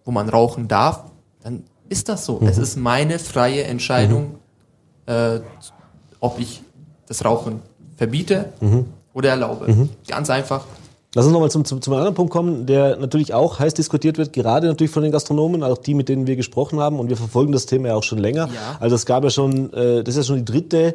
wo 0.05 0.11
man 0.11 0.29
rauchen 0.29 0.69
darf, 0.69 1.05
dann 1.43 1.65
ist 1.89 2.09
das 2.09 2.27
so. 2.27 2.41
Mhm. 2.41 2.47
Es 2.47 2.59
ist 2.59 2.77
meine 2.77 3.19
freie 3.19 3.65
Entscheidung, 3.65 4.37
mhm. 5.07 5.13
äh, 5.13 5.41
ob 6.21 6.39
ich 6.39 6.63
das 7.07 7.25
Rauchen 7.25 7.63
verbiete 7.97 8.53
mhm. 8.61 8.87
oder 9.13 9.31
erlaube. 9.31 9.73
Mhm. 9.73 9.89
Ganz 10.07 10.31
einfach. 10.31 10.67
Lass 11.15 11.25
uns 11.25 11.33
nochmal 11.33 11.51
zum, 11.51 11.65
zum, 11.65 11.83
zum 11.83 11.95
anderen 11.95 12.15
Punkt 12.15 12.33
kommen, 12.33 12.67
der 12.67 12.97
natürlich 12.97 13.35
auch 13.35 13.59
heiß 13.59 13.75
diskutiert 13.75 14.17
wird, 14.17 14.33
gerade 14.33 14.69
natürlich 14.69 14.93
von 14.93 15.03
den 15.03 15.11
Gastronomen, 15.11 15.65
auch 15.65 15.79
die, 15.79 15.95
mit 15.95 16.09
denen 16.09 16.29
wir 16.29 16.37
gesprochen 16.37 16.79
haben. 16.79 17.01
Und 17.01 17.09
wir 17.09 17.17
verfolgen 17.17 17.51
das 17.51 17.67
Thema 17.67 17.89
ja 17.89 17.95
auch 17.97 18.05
schon 18.05 18.19
länger. 18.19 18.47
Ja. 18.47 18.77
Also 18.79 18.95
es 18.95 19.07
gab 19.07 19.25
ja 19.25 19.31
schon, 19.31 19.73
äh, 19.73 20.05
das 20.05 20.15
ist 20.15 20.29
ja 20.29 20.35
schon 20.35 20.45
die 20.45 20.53
dritte 20.53 20.95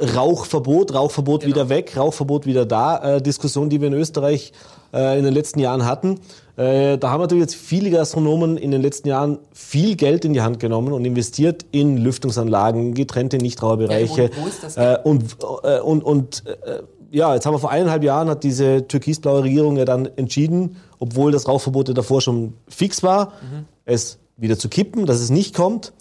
Rauchverbot, 0.00 0.94
Rauchverbot 0.94 1.40
genau. 1.40 1.56
wieder 1.56 1.68
weg, 1.68 1.96
Rauchverbot 1.96 2.46
wieder 2.46 2.66
da, 2.66 3.16
äh, 3.16 3.22
Diskussion, 3.22 3.68
die 3.68 3.80
wir 3.80 3.88
in 3.88 3.94
Österreich 3.94 4.52
äh, 4.94 5.18
in 5.18 5.24
den 5.24 5.34
letzten 5.34 5.58
Jahren 5.58 5.84
hatten. 5.84 6.20
Äh, 6.56 6.98
da 6.98 7.10
haben 7.10 7.20
natürlich 7.20 7.42
jetzt 7.42 7.56
viele 7.56 7.90
Gastronomen 7.90 8.56
in 8.58 8.70
den 8.70 8.80
letzten 8.80 9.08
Jahren 9.08 9.38
viel 9.52 9.96
Geld 9.96 10.24
in 10.24 10.34
die 10.34 10.40
Hand 10.40 10.60
genommen 10.60 10.92
und 10.92 11.04
investiert 11.04 11.66
in 11.72 11.96
Lüftungsanlagen, 11.96 12.94
getrennte 12.94 13.38
Nichtraucherbereiche. 13.38 14.30
Ja, 14.36 14.46
ist 14.46 14.62
das 14.62 14.76
äh, 14.76 14.98
und, 15.02 15.36
äh, 15.64 15.80
und, 15.80 16.04
und 16.04 16.44
äh, 16.46 16.82
ja, 17.10 17.34
jetzt 17.34 17.46
haben 17.46 17.54
wir 17.54 17.58
vor 17.58 17.70
eineinhalb 17.70 18.04
Jahren 18.04 18.28
hat 18.28 18.44
diese 18.44 18.86
türkisblaue 18.86 19.44
Regierung 19.44 19.76
ja 19.76 19.84
dann 19.84 20.06
entschieden, 20.16 20.76
obwohl 20.98 21.32
das 21.32 21.48
Rauchverbot 21.48 21.88
ja 21.88 21.94
davor 21.94 22.20
schon 22.20 22.54
fix 22.68 23.02
war, 23.02 23.26
mhm. 23.26 23.64
es 23.84 24.18
wieder 24.36 24.58
zu 24.58 24.68
kippen, 24.68 25.06
dass 25.06 25.20
es 25.20 25.30
nicht 25.30 25.54
kommt. 25.54 25.92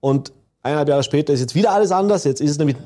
Und 0.00 0.32
eineinhalb 0.62 0.88
Jahre 0.88 1.02
später 1.02 1.32
ist 1.32 1.40
jetzt 1.40 1.54
wieder 1.54 1.72
alles 1.72 1.92
anders. 1.92 2.24
Jetzt 2.24 2.40
ist 2.40 2.50
es 2.50 2.58
nämlich 2.58 2.76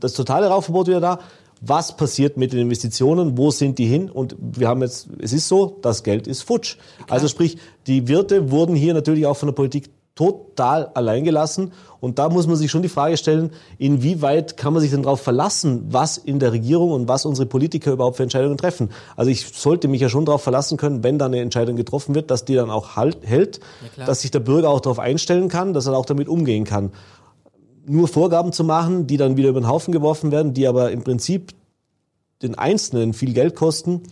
das 0.00 0.12
totale 0.14 0.48
Rauchverbot 0.48 0.88
wieder 0.88 1.00
da. 1.00 1.20
Was 1.60 1.96
passiert 1.96 2.36
mit 2.36 2.52
den 2.52 2.60
Investitionen? 2.60 3.38
Wo 3.38 3.50
sind 3.50 3.78
die 3.78 3.86
hin? 3.86 4.10
Und 4.10 4.36
wir 4.38 4.68
haben 4.68 4.82
jetzt, 4.82 5.08
es 5.18 5.32
ist 5.32 5.48
so, 5.48 5.78
das 5.82 6.02
Geld 6.02 6.26
ist 6.26 6.42
futsch. 6.42 6.76
Klar. 6.96 7.12
Also 7.12 7.28
sprich, 7.28 7.56
die 7.86 8.08
Wirte 8.08 8.50
wurden 8.50 8.76
hier 8.76 8.92
natürlich 8.92 9.24
auch 9.26 9.36
von 9.36 9.46
der 9.46 9.54
Politik 9.54 9.88
total 10.14 10.86
alleingelassen. 10.94 11.72
Und 12.00 12.18
da 12.18 12.28
muss 12.28 12.46
man 12.46 12.56
sich 12.56 12.70
schon 12.70 12.82
die 12.82 12.88
Frage 12.88 13.16
stellen, 13.16 13.50
inwieweit 13.78 14.56
kann 14.56 14.72
man 14.72 14.80
sich 14.80 14.90
denn 14.90 15.02
darauf 15.02 15.20
verlassen, 15.20 15.86
was 15.88 16.18
in 16.18 16.38
der 16.38 16.52
Regierung 16.52 16.92
und 16.92 17.08
was 17.08 17.26
unsere 17.26 17.46
Politiker 17.46 17.92
überhaupt 17.92 18.16
für 18.16 18.22
Entscheidungen 18.22 18.56
treffen. 18.56 18.90
Also 19.16 19.30
ich 19.30 19.46
sollte 19.48 19.88
mich 19.88 20.00
ja 20.00 20.08
schon 20.08 20.24
darauf 20.24 20.42
verlassen 20.42 20.76
können, 20.76 21.02
wenn 21.02 21.18
da 21.18 21.26
eine 21.26 21.40
Entscheidung 21.40 21.76
getroffen 21.76 22.14
wird, 22.14 22.30
dass 22.30 22.44
die 22.44 22.54
dann 22.54 22.70
auch 22.70 22.94
halt, 22.94 23.18
hält, 23.22 23.60
ja, 23.96 24.06
dass 24.06 24.20
sich 24.20 24.30
der 24.30 24.40
Bürger 24.40 24.70
auch 24.70 24.80
darauf 24.80 24.98
einstellen 24.98 25.48
kann, 25.48 25.72
dass 25.72 25.86
er 25.86 25.96
auch 25.96 26.06
damit 26.06 26.28
umgehen 26.28 26.64
kann. 26.64 26.92
Nur 27.86 28.06
Vorgaben 28.06 28.52
zu 28.52 28.64
machen, 28.64 29.06
die 29.06 29.16
dann 29.16 29.36
wieder 29.36 29.48
über 29.48 29.60
den 29.60 29.68
Haufen 29.68 29.92
geworfen 29.92 30.30
werden, 30.30 30.54
die 30.54 30.66
aber 30.66 30.90
im 30.92 31.02
Prinzip 31.02 31.52
den 32.42 32.56
Einzelnen 32.56 33.14
viel 33.14 33.32
Geld 33.32 33.56
kosten, 33.56 34.02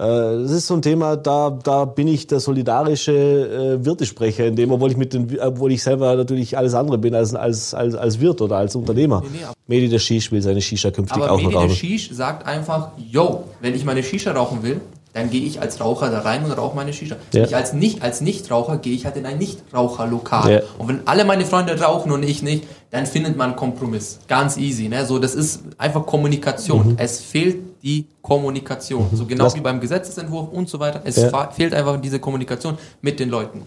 das 0.00 0.50
ist 0.50 0.66
so 0.66 0.74
ein 0.74 0.82
Thema, 0.82 1.16
da, 1.16 1.50
da 1.50 1.84
bin 1.84 2.08
ich 2.08 2.26
der 2.26 2.40
solidarische 2.40 3.12
äh, 3.12 3.84
Wirtesprecher, 3.84 4.46
in 4.46 4.56
dem, 4.56 4.70
obwohl 4.72 4.90
ich 4.90 4.96
mit 4.96 5.12
den, 5.12 5.38
obwohl 5.38 5.72
ich 5.72 5.82
selber 5.82 6.16
natürlich 6.16 6.56
alles 6.56 6.72
andere 6.74 6.96
bin 6.96 7.14
als, 7.14 7.34
als, 7.34 7.74
als, 7.74 7.94
als 7.94 8.18
Wirt 8.18 8.40
oder 8.40 8.56
als 8.56 8.74
Unternehmer. 8.74 9.22
Nee, 9.24 9.40
nee, 9.40 9.46
Medi 9.66 9.88
der 9.90 9.98
Shish 9.98 10.32
will 10.32 10.40
seine 10.40 10.62
Shisha 10.62 10.90
künftig 10.90 11.22
Aber 11.22 11.32
auch 11.32 11.36
noch 11.36 11.42
Medi 11.42 11.52
der 11.52 11.60
rauchen. 11.60 11.74
Shish 11.74 12.10
sagt 12.12 12.46
einfach, 12.46 12.92
yo, 13.10 13.44
wenn 13.60 13.74
ich 13.74 13.84
meine 13.84 14.02
Shisha 14.02 14.32
rauchen 14.32 14.62
will, 14.62 14.80
dann 15.12 15.28
gehe 15.30 15.42
ich 15.42 15.60
als 15.60 15.80
Raucher 15.80 16.10
da 16.10 16.20
rein 16.20 16.44
und 16.44 16.52
rauche 16.52 16.76
meine 16.76 16.92
Shisha. 16.92 17.16
Ja. 17.32 17.44
Ich 17.44 17.56
als 17.56 17.72
nicht 17.72 18.02
als 18.02 18.20
Nichtraucher 18.20 18.76
gehe 18.78 18.94
ich 18.94 19.04
halt 19.06 19.16
in 19.16 19.26
ein 19.26 19.38
Nichtraucherlokal. 19.38 20.50
Ja. 20.52 20.60
Und 20.78 20.88
wenn 20.88 21.00
alle 21.06 21.24
meine 21.24 21.44
Freunde 21.44 21.78
rauchen 21.80 22.12
und 22.12 22.22
ich 22.22 22.42
nicht, 22.42 22.64
dann 22.90 23.06
findet 23.06 23.36
man 23.36 23.48
einen 23.50 23.56
Kompromiss. 23.56 24.18
Ganz 24.28 24.56
easy, 24.56 24.88
ne? 24.88 25.04
So, 25.06 25.18
das 25.18 25.34
ist 25.34 25.62
einfach 25.78 26.06
Kommunikation. 26.06 26.94
Es 26.98 27.20
fehlt 27.20 27.58
die 27.82 28.06
Kommunikation. 28.22 29.08
So 29.12 29.24
genau 29.26 29.44
Was- 29.46 29.56
wie 29.56 29.60
beim 29.60 29.80
Gesetzesentwurf 29.80 30.48
und 30.52 30.68
so 30.68 30.78
weiter. 30.80 31.00
Es 31.04 31.16
Ja. 31.16 31.50
fehlt 31.50 31.74
einfach 31.74 32.00
diese 32.00 32.18
Kommunikation 32.20 32.78
mit 33.00 33.18
den 33.18 33.30
Leuten. 33.30 33.64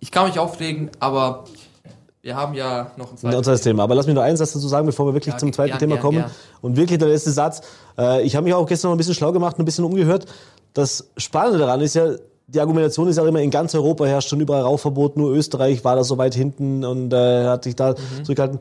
Ich 0.00 0.10
kann 0.10 0.26
mich 0.28 0.38
aufregen, 0.38 0.90
aber 1.00 1.44
wir 2.26 2.36
haben 2.36 2.54
ja 2.54 2.90
noch 2.96 3.12
ein 3.12 3.16
zweites. 3.16 3.38
anderes 3.38 3.60
Thema. 3.60 3.84
Aber 3.84 3.94
lass 3.94 4.06
mich 4.06 4.14
noch 4.16 4.22
einen 4.22 4.36
Satz 4.36 4.52
dazu 4.52 4.66
sagen, 4.66 4.84
bevor 4.84 5.06
wir 5.06 5.14
wirklich 5.14 5.32
Ja, 5.34 5.38
zum 5.38 5.52
zweiten 5.52 5.70
gern, 5.70 5.78
Thema 5.78 5.94
gern, 5.94 6.02
kommen. 6.02 6.24
Und 6.60 6.76
wirklich 6.76 6.98
der 6.98 7.08
letzte 7.08 7.30
Satz. 7.30 7.60
Äh, 7.96 8.22
ich 8.24 8.34
habe 8.34 8.44
mich 8.44 8.52
auch 8.54 8.66
gestern 8.66 8.88
noch 8.90 8.96
ein 8.96 8.98
bisschen 8.98 9.14
schlau 9.14 9.30
gemacht, 9.32 9.58
ein 9.58 9.64
bisschen 9.64 9.84
umgehört. 9.84 10.26
Das 10.74 11.08
Spannende 11.16 11.58
daran 11.60 11.80
ist 11.80 11.94
ja, 11.94 12.16
die 12.48 12.60
Argumentation 12.60 13.06
ist 13.08 13.16
ja 13.16 13.26
immer, 13.26 13.40
in 13.40 13.50
ganz 13.50 13.74
Europa 13.76 14.04
herrscht 14.06 14.28
schon 14.28 14.40
überall 14.40 14.62
Rauchverbot, 14.62 15.16
nur 15.16 15.30
Österreich 15.32 15.84
war 15.84 15.94
da 15.96 16.02
so 16.04 16.18
weit 16.18 16.34
hinten 16.34 16.84
und 16.84 17.12
äh, 17.12 17.44
hat 17.46 17.62
sich 17.64 17.76
da 17.76 17.90
Mhm. 17.92 18.24
zurückgehalten. 18.24 18.58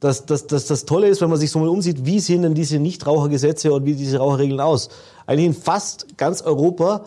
Das, 0.00 0.24
das, 0.26 0.46
das, 0.46 0.66
das 0.66 0.84
Tolle 0.84 1.08
ist, 1.08 1.20
wenn 1.20 1.28
man 1.28 1.38
sich 1.40 1.50
so 1.50 1.58
mal 1.58 1.68
umsieht, 1.68 2.06
wie 2.06 2.20
sehen 2.20 2.42
denn 2.42 2.54
diese 2.54 2.78
Nichtrauchergesetze 2.78 3.72
und 3.72 3.84
wie 3.84 3.94
diese 3.94 4.18
Raucherregeln 4.18 4.60
aus? 4.60 4.90
Eigentlich 5.26 5.46
in 5.46 5.54
fast 5.54 6.06
ganz 6.16 6.40
Europa 6.42 7.00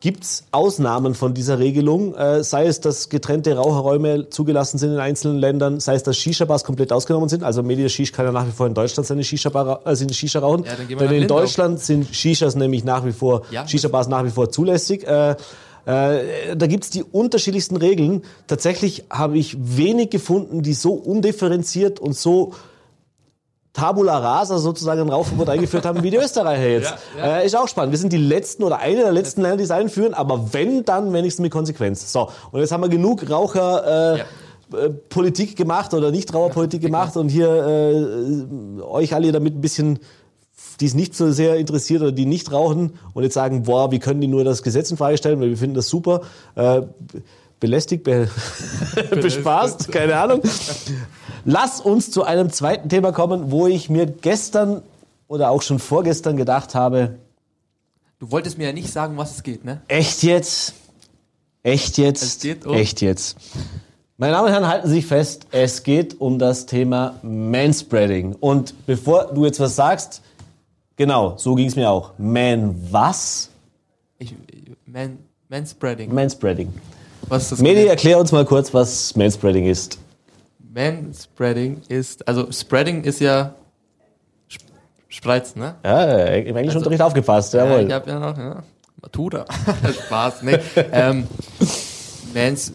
gibt's 0.00 0.44
Ausnahmen 0.52 1.14
von 1.14 1.34
dieser 1.34 1.58
Regelung, 1.58 2.14
äh, 2.14 2.44
sei 2.44 2.66
es, 2.66 2.80
dass 2.80 3.08
getrennte 3.08 3.56
Raucherräume 3.56 4.28
zugelassen 4.30 4.78
sind 4.78 4.92
in 4.92 4.98
einzelnen 4.98 5.38
Ländern, 5.38 5.80
sei 5.80 5.94
es, 5.94 6.02
dass 6.04 6.16
Shisha-Bars 6.16 6.62
komplett 6.64 6.92
ausgenommen 6.92 7.28
sind. 7.28 7.42
Also 7.42 7.62
Media 7.64 7.88
Shish 7.88 8.12
kann 8.12 8.24
ja 8.26 8.32
nach 8.32 8.46
wie 8.46 8.52
vor 8.52 8.66
in 8.66 8.74
Deutschland 8.74 9.06
seine 9.06 9.24
Shisha-Bar, 9.24 9.66
ra- 9.66 9.80
äh, 9.90 9.96
seine 9.96 10.14
Shisha 10.14 10.38
rauchen. 10.38 10.64
Ja, 10.64 10.72
dann 10.76 10.86
Denn 10.88 10.98
in 11.10 11.18
Lindau. 11.20 11.40
Deutschland 11.40 11.80
sind 11.80 12.14
Shishas 12.14 12.54
nämlich 12.54 12.84
nach 12.84 13.04
wie 13.04 13.12
vor, 13.12 13.42
Ja. 13.50 13.66
Shisha-Bars 13.66 14.06
nach 14.08 14.24
wie 14.24 14.30
vor 14.30 14.50
zulässig. 14.50 15.04
Äh, 15.06 15.30
äh, 15.86 16.54
da 16.56 16.66
gibt's 16.66 16.90
die 16.90 17.02
unterschiedlichsten 17.02 17.76
Regeln. 17.76 18.22
Tatsächlich 18.46 19.04
habe 19.10 19.38
ich 19.38 19.56
wenig 19.58 20.10
gefunden, 20.10 20.62
die 20.62 20.74
so 20.74 20.92
undifferenziert 20.92 21.98
und 21.98 22.14
so 22.16 22.52
Tabula 23.78 24.18
rasa 24.18 24.58
sozusagen 24.58 25.00
ein 25.02 25.08
Rauchverbot 25.08 25.48
eingeführt 25.48 25.86
haben 25.86 26.02
wie 26.02 26.10
die 26.10 26.16
Österreicher 26.16 26.68
jetzt. 26.68 26.94
Ja, 27.18 27.26
ja. 27.26 27.36
Äh, 27.38 27.46
ist 27.46 27.56
auch 27.56 27.68
spannend. 27.68 27.92
Wir 27.92 27.98
sind 27.98 28.12
die 28.12 28.16
letzten 28.18 28.62
oder 28.64 28.78
eine 28.78 29.00
der 29.02 29.12
letzten 29.12 29.42
Länder, 29.42 29.56
die 29.56 29.64
es 29.64 29.70
einführen, 29.70 30.14
aber 30.14 30.52
wenn, 30.52 30.84
dann 30.84 31.12
wenigstens 31.12 31.42
mit 31.42 31.52
Konsequenz. 31.52 32.12
So, 32.12 32.28
und 32.50 32.60
jetzt 32.60 32.72
haben 32.72 32.82
wir 32.82 32.88
genug 32.88 33.28
Raucher. 33.30 34.14
Äh, 34.14 34.18
Ja. 34.18 34.24
äh, 34.78 34.90
Politik 34.90 35.56
gemacht 35.56 35.94
oder 35.94 36.10
nicht 36.10 36.34
Raucherpolitik 36.34 36.82
gemacht 36.82 37.16
und 37.16 37.28
hier 37.30 37.48
äh, 37.48 38.82
euch 38.82 39.14
alle 39.14 39.32
damit 39.32 39.54
ein 39.54 39.60
bisschen, 39.62 39.98
die 40.80 40.86
es 40.86 40.94
nicht 40.94 41.14
so 41.16 41.30
sehr 41.32 41.56
interessiert 41.56 42.02
oder 42.02 42.12
die 42.12 42.26
nicht 42.26 42.52
rauchen 42.52 42.92
und 43.14 43.22
jetzt 43.22 43.34
sagen, 43.34 43.62
boah, 43.62 43.90
wie 43.90 43.98
können 43.98 44.20
die 44.20 44.26
nur 44.28 44.44
das 44.44 44.62
Gesetz 44.62 44.90
in 44.90 44.96
Frage 44.96 45.16
stellen, 45.16 45.40
weil 45.40 45.48
wir 45.50 45.56
finden 45.56 45.74
das 45.74 45.88
super. 45.88 46.20
Äh, 46.54 46.82
belästigt, 47.60 48.04
be 48.04 48.28
bespaßt, 49.10 49.90
keine 49.92 50.16
Ahnung. 50.18 50.42
Lass 51.44 51.80
uns 51.80 52.10
zu 52.10 52.24
einem 52.24 52.50
zweiten 52.50 52.88
Thema 52.88 53.12
kommen, 53.12 53.50
wo 53.50 53.66
ich 53.66 53.88
mir 53.90 54.06
gestern 54.06 54.82
oder 55.28 55.50
auch 55.50 55.62
schon 55.62 55.78
vorgestern 55.78 56.36
gedacht 56.36 56.74
habe, 56.74 57.16
Du 58.20 58.32
wolltest 58.32 58.58
mir 58.58 58.64
ja 58.66 58.72
nicht 58.72 58.90
sagen, 58.92 59.16
was 59.16 59.36
es 59.36 59.42
geht, 59.44 59.64
ne? 59.64 59.80
echt 59.86 60.24
jetzt? 60.24 60.74
Echt 61.62 61.98
jetzt? 61.98 62.22
Es 62.24 62.38
geht 62.40 62.66
um- 62.66 62.74
Echt 62.74 63.00
jetzt? 63.00 63.36
Meine 64.16 64.32
Damen 64.32 64.46
und 64.48 64.52
Herren, 64.52 64.66
halten 64.66 64.88
Sie 64.88 64.94
sich 64.94 65.06
fest, 65.06 65.46
es 65.52 65.84
geht 65.84 66.20
um 66.20 66.40
das 66.40 66.66
Thema 66.66 67.14
Manspreading. 67.22 68.34
Und 68.40 68.74
bevor 68.86 69.26
du 69.32 69.44
jetzt 69.44 69.60
was 69.60 69.76
sagst, 69.76 70.22
genau, 70.96 71.34
so 71.36 71.54
ging 71.54 71.68
es 71.68 71.76
mir 71.76 71.88
auch. 71.88 72.10
Man 72.18 72.74
was? 72.90 73.50
Ich, 74.18 74.34
man, 74.86 75.18
Manspreading. 75.48 76.12
Manspreading. 76.12 76.72
Was 77.28 77.50
das? 77.50 77.60
Medi, 77.60 77.86
erklär 77.86 78.18
uns 78.18 78.32
mal 78.32 78.44
kurz, 78.44 78.72
was 78.72 79.14
Manspreading 79.16 79.66
ist. 79.66 79.98
Manspreading 80.74 81.82
ist, 81.88 82.26
also 82.28 82.50
Spreading 82.52 83.02
ist 83.04 83.20
ja 83.20 83.54
Sp- 84.48 84.68
Spreizen, 85.08 85.60
ne? 85.62 85.74
Ja, 85.84 86.24
im 86.26 86.56
Englischunterricht 86.56 87.02
aufgepasst, 87.02 87.54
Ja, 87.54 87.64
jawohl. 87.66 87.86
ich 87.86 87.92
habe 87.92 88.08
ja 88.10 88.18
noch, 88.18 88.36
ja, 88.38 88.62
Matura. 89.02 89.44
Spaß, 90.06 90.42
nee. 90.42 90.58
ähm, 90.92 91.26
Mans, 92.34 92.72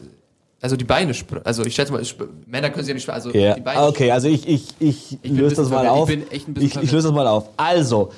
also 0.62 0.76
die 0.76 0.86
Beine, 0.86 1.14
also 1.44 1.64
ich 1.66 1.76
schätze 1.76 1.92
mal, 1.94 2.02
Männer 2.46 2.70
können 2.70 2.84
sich 2.84 2.90
ja 2.90 2.94
nicht, 2.96 3.10
also 3.10 3.32
Ja, 3.32 3.54
die 3.54 3.62
Beine. 3.62 3.80
ah, 3.80 3.88
okay, 3.88 4.12
also 4.12 4.28
ich, 4.28 4.48
ich, 4.48 4.68
ich, 4.80 5.20
bin 5.20 5.36
löse 5.38 5.56
das 5.56 5.70
mal 5.70 5.88
auf. 5.88 6.10
Ich 6.10 6.24
ich, 6.32 6.76
ich 6.78 6.92
löse 6.92 7.08
das 7.10 7.16
mal 7.16 7.28
auf. 7.28 7.50
Also, 7.58 8.12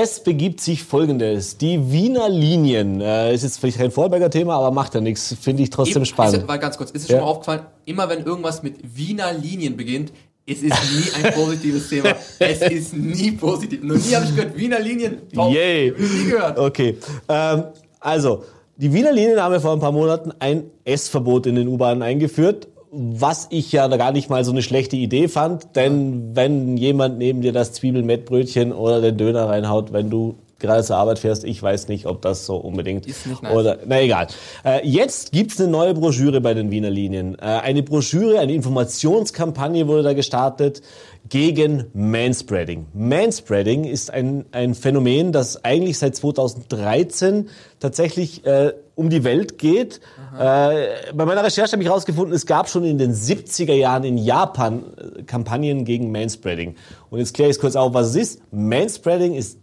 es 0.00 0.20
begibt 0.22 0.60
sich 0.60 0.82
folgendes. 0.84 1.58
Die 1.58 1.90
Wiener 1.90 2.28
Linien, 2.28 3.00
äh, 3.00 3.34
ist 3.34 3.42
jetzt 3.42 3.58
vielleicht 3.58 3.78
kein 3.78 3.90
Vorberger 3.90 4.30
Thema, 4.30 4.54
aber 4.56 4.70
macht 4.70 4.94
ja 4.94 5.00
nichts, 5.00 5.34
finde 5.40 5.62
ich 5.62 5.70
trotzdem 5.70 5.96
Eben- 5.98 6.06
spannend. 6.06 6.44
Ist, 6.48 6.60
ganz 6.60 6.76
kurz, 6.76 6.90
ist 6.90 7.02
es 7.02 7.08
Ja. 7.08 7.16
schon 7.18 7.24
mal 7.24 7.30
aufgefallen, 7.30 7.60
immer 7.84 8.08
wenn 8.08 8.24
irgendwas 8.24 8.62
mit 8.62 8.76
Wiener 8.96 9.32
Linien 9.32 9.76
beginnt, 9.76 10.12
es 10.46 10.62
ist 10.62 10.64
nie 10.92 11.24
ein 11.24 11.32
positives 11.34 11.88
Thema. 11.88 12.14
Es 12.38 12.60
ist 12.60 12.94
nie 12.96 13.30
positiv. 13.32 13.82
Noch 13.82 13.94
nie 13.96 14.14
habe 14.14 14.26
ich 14.26 14.36
gehört, 14.36 14.56
Wiener 14.56 14.78
Linien. 14.80 15.18
top. 15.34 15.52
Yay. 15.54 15.94
Ich 15.96 16.12
Nie 16.12 16.30
gehört. 16.30 16.58
Okay, 16.58 16.98
ähm, 17.28 17.64
also, 18.00 18.44
die 18.76 18.92
Wiener 18.92 19.12
Linien 19.12 19.40
haben 19.40 19.52
ja 19.54 19.60
vor 19.60 19.72
ein 19.72 19.80
paar 19.80 19.92
Monaten 19.92 20.32
ein 20.40 20.64
Essverbot 20.84 21.46
in 21.46 21.54
den 21.54 21.68
U-Bahnen 21.68 22.02
eingeführt, 22.02 22.68
was 22.94 23.48
ich 23.50 23.72
ja 23.72 23.86
gar 23.88 24.12
nicht 24.12 24.30
mal 24.30 24.44
so 24.44 24.52
eine 24.52 24.62
schlechte 24.62 24.96
Idee 24.96 25.28
fand, 25.28 25.76
denn 25.76 26.34
wenn 26.34 26.76
jemand 26.76 27.18
neben 27.18 27.42
dir 27.42 27.52
das 27.52 27.72
Zwiebelmettbrötchen 27.72 28.72
oder 28.72 29.00
den 29.00 29.16
Döner 29.16 29.48
reinhaut, 29.48 29.92
wenn 29.92 30.10
du 30.10 30.36
gerade 30.58 30.82
zur 30.82 30.96
Arbeit 30.96 31.18
fährst, 31.18 31.44
ich 31.44 31.62
weiß 31.62 31.88
nicht, 31.88 32.06
ob 32.06 32.22
das 32.22 32.46
so 32.46 32.56
unbedingt 32.56 33.06
Ist 33.06 33.26
nicht 33.26 33.42
nice. 33.42 33.54
oder 33.54 33.78
na 33.86 34.00
egal. 34.00 34.28
Äh, 34.64 34.86
jetzt 34.86 35.32
gibt's 35.32 35.60
eine 35.60 35.70
neue 35.70 35.94
Broschüre 35.94 36.40
bei 36.40 36.54
den 36.54 36.70
Wiener 36.70 36.90
Linien. 36.90 37.36
Äh, 37.38 37.42
eine 37.42 37.82
Broschüre, 37.82 38.38
eine 38.38 38.54
Informationskampagne 38.54 39.86
wurde 39.88 40.02
da 40.02 40.12
gestartet 40.14 40.82
gegen 41.28 41.86
Manspreading. 41.92 42.86
Manspreading 42.94 43.84
ist 43.84 44.10
ein, 44.10 44.46
ein 44.52 44.74
Phänomen, 44.74 45.32
das 45.32 45.64
eigentlich 45.64 45.98
seit 45.98 46.16
2013 46.16 47.48
tatsächlich 47.80 48.44
äh, 48.46 48.72
um 48.94 49.10
die 49.10 49.24
Welt 49.24 49.58
geht. 49.58 50.00
Äh, 50.38 51.12
bei 51.14 51.24
meiner 51.24 51.44
Recherche 51.44 51.72
habe 51.72 51.82
ich 51.82 51.88
herausgefunden, 51.88 52.34
es 52.34 52.46
gab 52.46 52.68
schon 52.68 52.84
in 52.84 52.98
den 52.98 53.12
70er 53.12 53.74
Jahren 53.74 54.04
in 54.04 54.18
Japan 54.18 54.84
äh, 54.96 55.22
Kampagnen 55.22 55.84
gegen 55.84 56.12
Manspreading. 56.12 56.76
Und 57.10 57.18
jetzt 57.18 57.34
kläre 57.34 57.50
ich 57.50 57.56
es 57.56 57.60
kurz 57.60 57.76
auf, 57.76 57.94
was 57.94 58.08
es 58.08 58.16
ist. 58.16 58.42
Manspreading 58.52 59.34
ist 59.34 59.58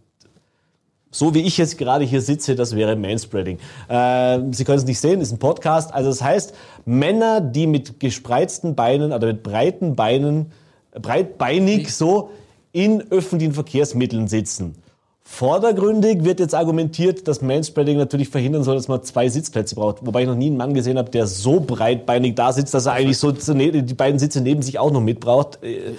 so 1.14 1.34
wie 1.34 1.42
ich 1.42 1.58
jetzt 1.58 1.78
gerade 1.78 2.06
hier 2.06 2.22
sitze, 2.22 2.56
das 2.56 2.74
wäre 2.76 2.96
Manspreading. 2.96 3.60
Äh, 3.90 4.40
Sie 4.52 4.64
können 4.64 4.78
es 4.78 4.86
nicht 4.86 5.00
sehen, 5.00 5.20
ist 5.20 5.34
ein 5.34 5.40
Podcast. 5.40 5.94
Also 5.94 6.10
das 6.10 6.22
heißt, 6.22 6.54
Männer, 6.86 7.42
die 7.42 7.68
mit 7.68 8.00
gespreizten 8.00 8.76
Beinen 8.76 9.12
oder 9.12 9.28
mit 9.28 9.44
breiten 9.44 9.96
Beinen, 9.98 10.54
breitbeinig 10.94 11.94
so 11.94 12.32
in 12.72 13.12
öffentlichen 13.12 13.54
Verkehrsmitteln 13.54 14.30
sitzen. 14.30 14.76
Vordergründig 15.24 16.24
wird 16.24 16.40
jetzt 16.40 16.56
argumentiert, 16.56 17.28
dass 17.28 17.42
Manspreading 17.42 17.98
natürlich 17.98 18.30
verhindern 18.30 18.64
soll, 18.64 18.76
dass 18.76 18.88
man 18.88 19.04
zwei 19.04 19.30
Sitzplätze 19.30 19.76
braucht. 19.76 20.06
Wobei 20.06 20.22
ich 20.24 20.28
noch 20.28 20.36
nie 20.36 20.48
einen 20.48 20.58
Mann 20.58 20.74
gesehen 20.74 20.98
habe, 20.98 21.10
der 21.12 21.28
so 21.28 21.60
breitbeinig 21.60 22.36
da 22.36 22.52
sitzt, 22.52 22.74
dass 22.74 22.88
er 22.88 22.94
eigentlich 22.94 23.18
so 23.20 23.32
ne- 23.54 23.84
die 23.84 23.94
beiden 23.94 24.20
Sitze 24.20 24.42
neben 24.42 24.62
sich 24.62 24.80
auch 24.80 24.92
noch 24.92 25.00
mitbraucht. 25.00 25.60
Äh, 25.64 25.94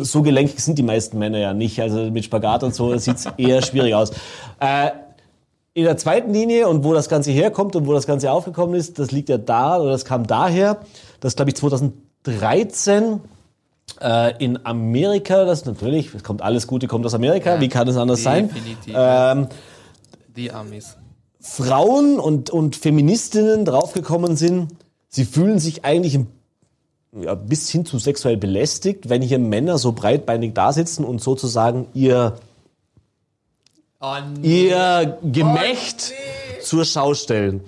So 0.00 0.22
gelenkig 0.22 0.60
sind 0.60 0.76
die 0.76 0.82
meisten 0.82 1.18
Männer 1.18 1.38
ja 1.38 1.54
nicht. 1.54 1.80
Also 1.80 2.10
mit 2.10 2.24
Spagat 2.24 2.62
und 2.64 2.74
so 2.74 2.96
sieht's 2.98 3.26
eher 3.38 3.62
schwierig 3.62 3.94
aus. 3.94 4.10
Äh, 4.60 4.90
in 5.74 5.84
der 5.84 5.96
zweiten 5.96 6.32
Linie 6.32 6.68
und 6.68 6.82
wo 6.82 6.92
das 6.92 7.08
Ganze 7.08 7.30
herkommt 7.30 7.76
und 7.76 7.86
wo 7.86 7.92
das 7.92 8.06
Ganze 8.08 8.32
aufgekommen 8.32 8.74
ist, 8.74 8.98
das 8.98 9.12
liegt 9.12 9.28
ja 9.28 9.38
da 9.38 9.78
oder 9.78 9.92
das 9.92 10.04
kam 10.04 10.26
daher, 10.26 10.78
dass 11.20 11.36
glaube 11.36 11.50
ich 11.52 11.56
2013 11.56 13.20
äh, 14.00 14.42
in 14.42 14.64
Amerika, 14.64 15.44
das 15.44 15.64
natürlich, 15.64 16.14
es 16.14 16.22
kommt 16.22 16.42
alles 16.42 16.66
Gute, 16.66 16.86
kommt 16.86 17.04
aus 17.06 17.14
Amerika, 17.14 17.54
Ja, 17.54 17.60
wie 17.60 17.68
kann 17.68 17.86
es 17.88 17.96
anders 17.96 18.22
sein? 18.22 18.48
definitiv. 18.48 18.94
Ähm, 18.96 19.48
Die 20.36 20.50
Amis. 20.52 20.96
Frauen 21.40 22.18
und, 22.18 22.50
und 22.50 22.76
Feministinnen 22.76 23.64
draufgekommen 23.64 24.36
sind, 24.36 24.68
sie 25.08 25.24
fühlen 25.24 25.58
sich 25.58 25.84
eigentlich 25.84 26.14
im, 26.14 26.26
ja, 27.18 27.34
bis 27.34 27.68
hin 27.70 27.86
zu 27.86 27.98
sexuell 27.98 28.36
belästigt, 28.36 29.08
wenn 29.08 29.22
hier 29.22 29.38
Männer 29.38 29.78
so 29.78 29.92
breitbeinig 29.92 30.52
da 30.54 30.72
sitzen 30.72 31.04
und 31.04 31.22
sozusagen 31.22 31.86
ihr, 31.94 32.34
Oh, 34.00 34.14
ihr 34.42 35.18
Gemächt 35.24 36.12
zur 36.62 36.84
Schau 36.84 37.14
stellen. 37.14 37.62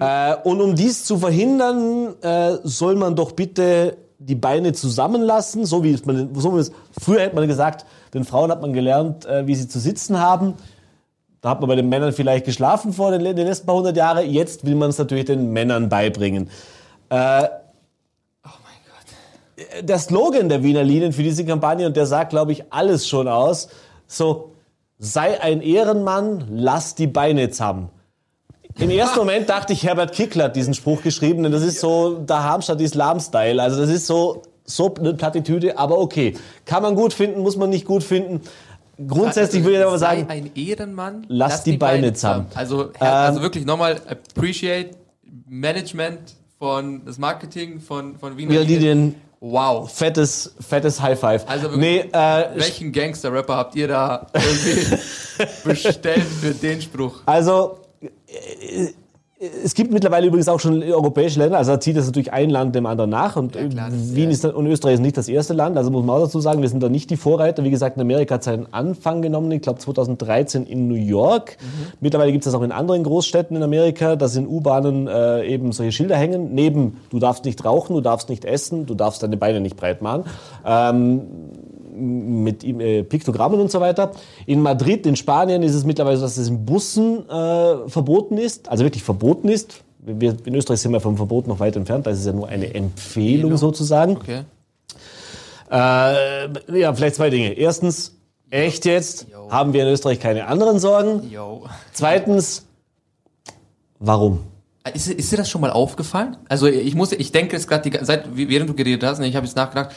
Äh, 0.00 0.34
und 0.42 0.62
um 0.62 0.74
dies 0.76 1.04
zu 1.04 1.18
verhindern, 1.18 2.14
äh, 2.22 2.56
soll 2.62 2.94
man 2.96 3.16
doch 3.16 3.32
bitte 3.32 3.98
die 4.26 4.34
Beine 4.34 4.72
zusammenlassen, 4.72 5.66
so 5.66 5.84
wie 5.84 5.98
man, 6.04 6.34
so 6.34 6.54
wie 6.54 6.60
es, 6.60 6.72
früher 6.98 7.20
hätte 7.20 7.34
man 7.36 7.46
gesagt, 7.46 7.84
den 8.14 8.24
Frauen 8.24 8.50
hat 8.50 8.62
man 8.62 8.72
gelernt, 8.72 9.26
äh, 9.26 9.46
wie 9.46 9.54
sie 9.54 9.68
zu 9.68 9.78
sitzen 9.78 10.18
haben. 10.20 10.54
Da 11.40 11.50
hat 11.50 11.60
man 11.60 11.68
bei 11.68 11.76
den 11.76 11.90
Männern 11.90 12.12
vielleicht 12.12 12.46
geschlafen 12.46 12.94
vor 12.94 13.10
den, 13.10 13.22
den 13.22 13.46
letzten 13.46 13.66
paar 13.66 13.76
hundert 13.76 13.96
Jahren. 13.96 14.30
Jetzt 14.30 14.64
will 14.64 14.74
man 14.76 14.88
es 14.90 14.98
natürlich 14.98 15.26
den 15.26 15.52
Männern 15.52 15.88
beibringen. 15.88 16.48
Äh, 17.10 17.48
Oh 18.44 18.50
mein 18.62 18.80
Gott. 18.88 19.88
der 19.88 19.98
Slogan 19.98 20.48
der 20.48 20.62
Wiener 20.62 20.84
Linien 20.84 21.12
für 21.12 21.22
diese 21.22 21.44
Kampagne, 21.44 21.86
und 21.86 21.96
der 21.96 22.06
sagt, 22.06 22.30
glaube 22.30 22.52
ich, 22.52 22.72
alles 22.72 23.06
schon 23.06 23.28
aus, 23.28 23.68
so, 24.06 24.52
sei 24.98 25.40
ein 25.40 25.60
Ehrenmann, 25.60 26.44
lass 26.50 26.94
die 26.94 27.06
Beine 27.06 27.50
zusammen. 27.50 27.90
Im 28.78 28.90
ersten 28.90 29.18
Moment 29.18 29.48
dachte 29.48 29.72
ich, 29.72 29.84
Herbert 29.84 30.12
Kickler 30.14 30.44
hat 30.44 30.56
diesen 30.56 30.74
Spruch 30.74 31.02
geschrieben, 31.02 31.42
denn 31.44 31.52
das 31.52 31.62
ist 31.62 31.80
so 31.80 32.18
der 32.18 32.42
Harmstadt 32.42 32.80
Islam-Style. 32.80 33.62
Also 33.62 33.80
das 33.80 33.90
ist 33.90 34.06
so, 34.06 34.42
so 34.64 34.92
eine 34.94 35.14
Plattitüde, 35.14 35.78
aber 35.78 35.98
okay. 35.98 36.34
Kann 36.64 36.82
man 36.82 36.94
gut 36.96 37.12
finden, 37.12 37.40
muss 37.40 37.56
man 37.56 37.70
nicht 37.70 37.84
gut 37.84 38.02
finden. 38.02 38.40
Grundsätzlich 39.08 39.64
würde 39.64 39.78
ich 39.78 39.84
aber 39.84 39.98
sagen, 39.98 40.26
ein 40.28 40.50
Ehrenmann. 40.54 41.24
Lass 41.28 41.62
die 41.64 41.76
Beine 41.76 42.12
zusammen. 42.12 42.46
Also, 42.54 42.90
Herr, 42.98 43.12
also 43.14 43.42
wirklich 43.42 43.64
nochmal 43.64 44.00
appreciate 44.08 44.90
Management 45.48 46.34
von 46.58 47.04
das 47.04 47.18
Marketing 47.18 47.80
von 47.80 48.16
von 48.18 48.36
Wiener 48.36 48.60
Linien, 48.60 49.16
Wow. 49.40 49.92
fettes, 49.92 50.54
fettes 50.60 51.02
High 51.02 51.18
Five. 51.18 51.44
Also 51.48 51.68
nee, 51.76 52.04
wirklich, 52.04 52.14
äh, 52.14 52.48
welchen 52.54 52.92
Gangster-Rapper 52.92 53.56
habt 53.56 53.74
ihr 53.76 53.88
da 53.88 54.26
bestellt 55.64 56.22
für 56.40 56.52
den 56.52 56.80
Spruch? 56.80 57.20
Also, 57.26 57.80
es 59.62 59.74
gibt 59.74 59.92
mittlerweile 59.92 60.26
übrigens 60.28 60.48
auch 60.48 60.60
schon 60.60 60.82
europäische 60.82 61.40
Länder, 61.40 61.58
also 61.58 61.72
da 61.72 61.80
zieht 61.80 61.96
es 61.96 62.06
natürlich 62.06 62.32
ein 62.32 62.50
Land 62.50 62.74
dem 62.74 62.86
anderen 62.86 63.10
nach 63.10 63.36
und 63.36 63.56
Ja, 63.56 63.66
klar, 63.66 63.88
Wien 63.90 64.30
ist, 64.30 64.44
und 64.44 64.66
Österreich 64.66 64.94
ist 64.94 65.00
nicht 65.00 65.16
das 65.16 65.28
erste 65.28 65.54
Land, 65.54 65.76
also 65.76 65.90
muss 65.90 66.04
man 66.04 66.16
auch 66.16 66.24
dazu 66.24 66.40
sagen, 66.40 66.62
wir 66.62 66.68
sind 66.68 66.82
da 66.82 66.88
nicht 66.88 67.10
die 67.10 67.16
Vorreiter. 67.16 67.64
Wie 67.64 67.70
gesagt, 67.70 67.96
in 67.96 68.02
Amerika 68.02 68.36
hat 68.36 68.44
seinen 68.44 68.72
Anfang 68.72 69.22
genommen, 69.22 69.50
ich 69.50 69.62
glaube 69.62 69.80
2013 69.80 70.66
in 70.66 70.88
New 70.88 70.94
York. 70.94 71.56
Mhm. 71.60 71.92
Mittlerweile 72.00 72.32
gibt 72.32 72.46
es 72.46 72.52
das 72.52 72.58
auch 72.58 72.64
in 72.64 72.72
anderen 72.72 73.02
Großstädten 73.02 73.56
in 73.56 73.62
Amerika, 73.62 74.16
dass 74.16 74.36
in 74.36 74.46
U-Bahnen 74.46 75.08
äh, 75.08 75.44
eben 75.46 75.72
solche 75.72 75.92
Schilder 75.92 76.16
hängen, 76.16 76.54
neben 76.54 77.00
du 77.10 77.18
darfst 77.18 77.44
nicht 77.44 77.64
rauchen, 77.64 77.94
du 77.94 78.00
darfst 78.00 78.28
nicht 78.28 78.44
essen, 78.44 78.86
du 78.86 78.94
darfst 78.94 79.22
deine 79.22 79.36
Beine 79.36 79.60
nicht 79.60 79.76
breit 79.76 80.00
machen. 80.00 80.24
Ähm, 80.64 81.22
mit 81.94 82.64
äh, 82.64 83.02
Piktogrammen 83.04 83.60
und 83.60 83.70
so 83.70 83.80
weiter. 83.80 84.12
In 84.46 84.60
Madrid, 84.60 85.06
in 85.06 85.16
Spanien 85.16 85.62
ist 85.62 85.74
es 85.74 85.84
mittlerweile 85.84 86.16
so, 86.16 86.22
dass 86.24 86.36
es 86.36 86.48
in 86.48 86.64
Bussen 86.64 87.28
äh, 87.28 87.88
verboten 87.88 88.38
ist, 88.38 88.68
also 88.68 88.84
wirklich 88.84 89.02
verboten 89.02 89.48
ist. 89.48 89.82
Wir, 90.00 90.36
in 90.44 90.54
Österreich 90.54 90.80
sind 90.80 90.92
wir 90.92 91.00
vom 91.00 91.16
Verbot 91.16 91.46
noch 91.46 91.60
weit 91.60 91.76
entfernt, 91.76 92.06
da 92.06 92.10
ist 92.10 92.18
es 92.18 92.26
ja 92.26 92.32
nur 92.32 92.48
eine 92.48 92.74
Empfehlung 92.74 93.56
sozusagen. 93.56 94.16
Okay. 94.16 94.42
Äh, 95.70 96.78
ja, 96.78 96.92
vielleicht 96.94 97.14
zwei 97.16 97.30
Dinge. 97.30 97.52
Erstens, 97.54 98.14
echt 98.50 98.84
jetzt, 98.84 99.26
Jo. 99.32 99.50
haben 99.50 99.72
wir 99.72 99.82
in 99.82 99.88
Österreich 99.88 100.20
keine 100.20 100.46
anderen 100.46 100.78
Sorgen. 100.78 101.28
Yo. 101.30 101.64
Zweitens, 101.92 102.66
warum? 103.98 104.40
Ist, 104.92 105.08
ist 105.08 105.32
dir 105.32 105.38
das 105.38 105.48
schon 105.48 105.62
mal 105.62 105.70
aufgefallen? 105.70 106.36
Also 106.46 106.66
ich 106.66 106.94
muss, 106.94 107.12
ich 107.12 107.32
denke 107.32 107.56
jetzt 107.56 107.68
gerade, 107.68 107.90
während 108.34 108.68
du 108.68 108.74
geredet 108.74 109.02
hast, 109.02 109.18
und 109.18 109.24
ich 109.24 109.34
habe 109.34 109.46
jetzt 109.46 109.56
nachgedacht, 109.56 109.94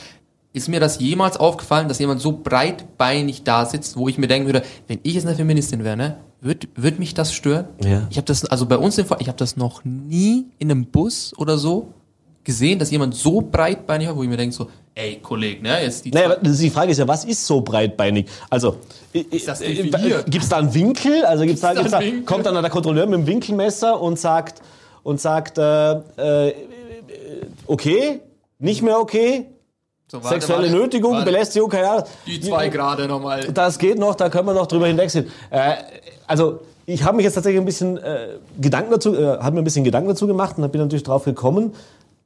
ist 0.57 0.67
mir 0.67 0.79
das 0.79 0.99
jemals 0.99 1.37
aufgefallen, 1.37 1.87
dass 1.87 1.99
jemand 1.99 2.19
so 2.19 2.33
breitbeinig 2.33 3.43
da 3.43 3.65
sitzt, 3.65 3.95
wo 3.95 4.07
ich 4.09 4.17
mir 4.17 4.27
denken 4.27 4.47
würde, 4.47 4.63
wenn 4.87 4.99
ich 5.03 5.13
jetzt 5.13 5.25
eine 5.25 5.35
Feministin 5.35 5.83
wäre, 5.83 5.95
ne, 5.95 6.17
wird, 6.41 6.67
wird 6.75 6.99
mich 6.99 7.13
das 7.13 7.33
stören? 7.33 7.67
Ja. 7.83 8.07
Ich 8.09 8.17
habe 8.17 8.25
das, 8.25 8.45
also 8.45 8.65
bei 8.65 8.77
uns 8.77 8.97
ich 8.97 9.07
habe 9.09 9.37
das 9.37 9.57
noch 9.57 9.85
nie 9.85 10.47
in 10.59 10.71
einem 10.71 10.85
Bus 10.85 11.33
oder 11.37 11.57
so 11.57 11.93
gesehen, 12.43 12.79
dass 12.79 12.91
jemand 12.91 13.15
so 13.15 13.41
breitbeinig 13.41 14.07
war, 14.07 14.15
wo 14.15 14.23
ich 14.23 14.29
mir 14.29 14.37
denke 14.37 14.55
so, 14.55 14.69
ey 14.95 15.19
Kollege, 15.21 15.61
ne, 15.61 15.83
jetzt 15.83 16.05
die 16.05 16.11
Naja, 16.11 16.35
die 16.41 16.69
Frage 16.69 16.91
ist 16.91 16.97
ja, 16.97 17.07
was 17.07 17.25
ist 17.25 17.45
so 17.45 17.61
breitbeinig? 17.61 18.27
Also, 18.49 18.77
das 19.13 19.59
definiert? 19.59 20.29
gibt 20.29 20.43
es 20.43 20.49
da 20.49 20.57
einen 20.57 20.73
Winkel? 20.73 21.25
Also 21.25 21.45
gibt's 21.45 21.61
da, 21.61 21.73
da 21.73 21.81
gibt's 21.81 21.91
da, 21.91 21.99
Winkel? 21.99 22.23
kommt 22.23 22.45
dann 22.45 22.55
der 22.61 22.71
Kontrolleur 22.71 23.05
mit 23.05 23.19
dem 23.19 23.27
Winkelmesser 23.27 23.99
und 24.01 24.17
sagt, 24.17 24.61
und 25.03 25.21
sagt, 25.21 25.57
äh, 25.57 25.91
äh, 25.91 26.53
okay, 27.65 28.21
nicht 28.59 28.81
mehr 28.81 28.99
okay, 28.99 29.45
so, 30.09 30.23
warte, 30.23 30.35
sexuelle 30.35 30.67
warte, 30.71 30.77
Nötigung, 30.83 31.13
warte, 31.13 31.25
Belästigung, 31.25 31.69
keine 31.69 31.89
Ahnung. 31.89 32.03
Die 32.25 32.39
zwei 32.39 32.69
Grade 32.69 33.07
nochmal. 33.07 33.41
Das 33.53 33.77
geht 33.77 33.99
noch, 33.99 34.15
da 34.15 34.29
können 34.29 34.47
wir 34.47 34.53
noch 34.53 34.67
drüber 34.67 34.87
hinwegsehen. 34.87 35.27
Äh, 35.49 35.73
also 36.25 36.59
ich 36.85 37.03
habe 37.03 37.17
mich 37.17 37.25
jetzt 37.25 37.33
tatsächlich 37.35 37.59
ein 37.59 37.65
bisschen 37.65 37.98
äh, 37.98 38.29
Gedanken 38.59 38.91
dazu, 38.91 39.13
äh, 39.13 39.37
habe 39.39 39.51
mir 39.55 39.61
ein 39.61 39.63
bisschen 39.65 39.83
Gedanken 39.83 40.07
dazu 40.09 40.25
gemacht 40.27 40.57
und 40.57 40.72
bin 40.72 40.79
natürlich 40.81 41.03
drauf 41.03 41.25
gekommen. 41.25 41.74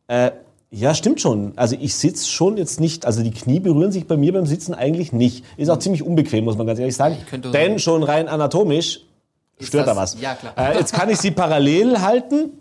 Äh, 0.08 0.32
ja, 0.70 0.94
stimmt 0.94 1.20
schon. 1.20 1.54
Also 1.58 1.76
ich 1.80 1.96
sitze 1.96 2.28
schon 2.30 2.56
jetzt 2.58 2.80
nicht, 2.80 3.06
also 3.06 3.24
die 3.24 3.32
Knie 3.32 3.60
berühren 3.60 3.91
sich 3.91 4.08
bei 4.08 4.15
mir 4.15 4.32
beim 4.32 4.46
Sitzen 4.46 4.74
eigentlich 4.74 5.12
nicht. 5.12 5.44
Ist 5.58 5.70
auch 5.70 5.80
ziemlich 5.80 6.04
unbequem, 6.04 6.46
muss 6.46 6.58
man 6.58 6.67
ganz 6.67 6.80
ehrlich 6.80 6.96
sagen. 6.96 7.17
Denn 7.52 7.78
schon 7.80 8.04
rein 8.04 8.28
anatomisch 8.30 9.02
stört 9.60 9.88
das- 9.88 9.96
da 9.96 10.02
was. 10.02 10.22
ja, 10.22 10.36
klar. 10.36 10.54
Äh, 10.56 10.78
jetzt 10.78 10.94
kann 10.94 11.10
ich 11.10 11.17
sie 11.17 11.32
parallel 11.32 12.00
halten. 12.00 12.52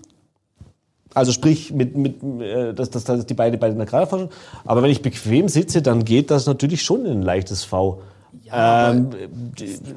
Also 1.15 1.33
sprich, 1.33 1.73
mit, 1.73 1.97
mit, 1.97 2.23
äh, 2.41 2.73
dass, 2.73 2.91
dass, 2.91 3.05
dass 3.05 3.27
die 3.27 3.35
beide 3.35 3.59
beide 3.59 3.77
nach 3.77 3.87
gerade 3.87 4.07
fahren. 4.07 4.29
Aber 4.65 4.83
wenn 4.83 4.91
ich 4.91 5.03
bequem 5.03 5.49
sitze, 5.49 5.83
dann 5.83 6.05
geht 6.05 6.31
das 6.31 6.47
natürlich 6.47 6.83
schon 6.83 7.05
in 7.05 7.19
ein 7.19 7.23
leichtes 7.23 7.65
V. 7.65 8.03
Ja, 8.45 8.93
ähm, 8.93 9.11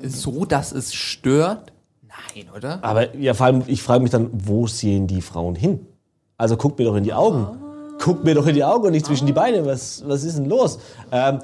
so, 0.04 0.46
dass 0.46 0.72
es 0.72 0.94
stört? 0.94 1.72
Nein, 2.02 2.46
oder? 2.56 2.80
Aber 2.84 3.16
ja, 3.16 3.34
vor 3.34 3.46
allem, 3.46 3.64
ich 3.68 3.84
frage 3.84 4.02
mich 4.02 4.12
dann, 4.12 4.30
wo 4.34 4.66
sehen 4.68 5.08
die 5.08 5.22
Frauen 5.22 5.56
hin? 5.56 5.86
Also 6.38 6.58
guckt 6.58 6.80
mir 6.80 6.86
doch 6.86 6.96
in 6.96 7.04
die 7.04 7.14
Augen. 7.14 7.60
Guckt 8.00 8.24
mir 8.24 8.34
doch 8.34 8.48
in 8.48 8.56
die 8.56 8.64
Augen 8.64 8.86
und 8.86 8.92
nicht 8.92 9.06
zwischen 9.06 9.28
die 9.28 9.34
Beine. 9.34 9.66
Was, 9.66 10.04
was 10.08 10.24
ist 10.24 10.38
denn 10.38 10.46
los? 10.46 10.80
Ähm, 11.12 11.40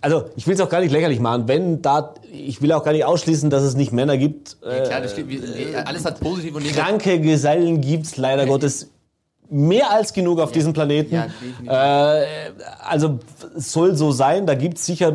also, 0.00 0.24
ich 0.36 0.46
will 0.46 0.54
es 0.54 0.60
auch 0.60 0.68
gar 0.68 0.80
nicht 0.80 0.92
lächerlich 0.92 1.20
machen. 1.20 1.44
Wenn 1.46 1.82
da, 1.82 2.14
ich 2.32 2.60
will 2.62 2.72
auch 2.72 2.82
gar 2.84 2.92
nicht 2.92 3.04
ausschließen, 3.04 3.50
dass 3.50 3.62
es 3.62 3.74
nicht 3.74 3.92
Männer 3.92 4.16
gibt. 4.16 4.56
Ja, 4.62 4.70
Äh, 4.70 4.82
klar, 4.86 5.00
das 5.00 5.12
stimmt. 5.12 5.28
Wir- 5.30 5.40
nee, 5.40 5.74
Alles 5.84 6.04
hat 6.04 6.20
positiv 6.20 6.54
und 6.54 6.62
negativ. 6.62 6.82
kranke 6.82 7.20
Gesellen 7.20 7.80
gibt's 7.80 8.16
leider 8.16 8.46
Gottes 8.46 8.88
mehr 9.48 9.90
als 9.90 10.12
genug 10.12 10.38
auf 10.40 10.52
diesem 10.52 10.72
Planeten. 10.72 11.14
Ja, 11.66 12.18
äh, 12.20 12.26
also, 12.88 13.18
es 13.56 13.72
soll 13.72 13.96
so 13.96 14.12
sein. 14.12 14.46
Da 14.46 14.54
gibt's 14.54 14.86
sicher 14.86 15.12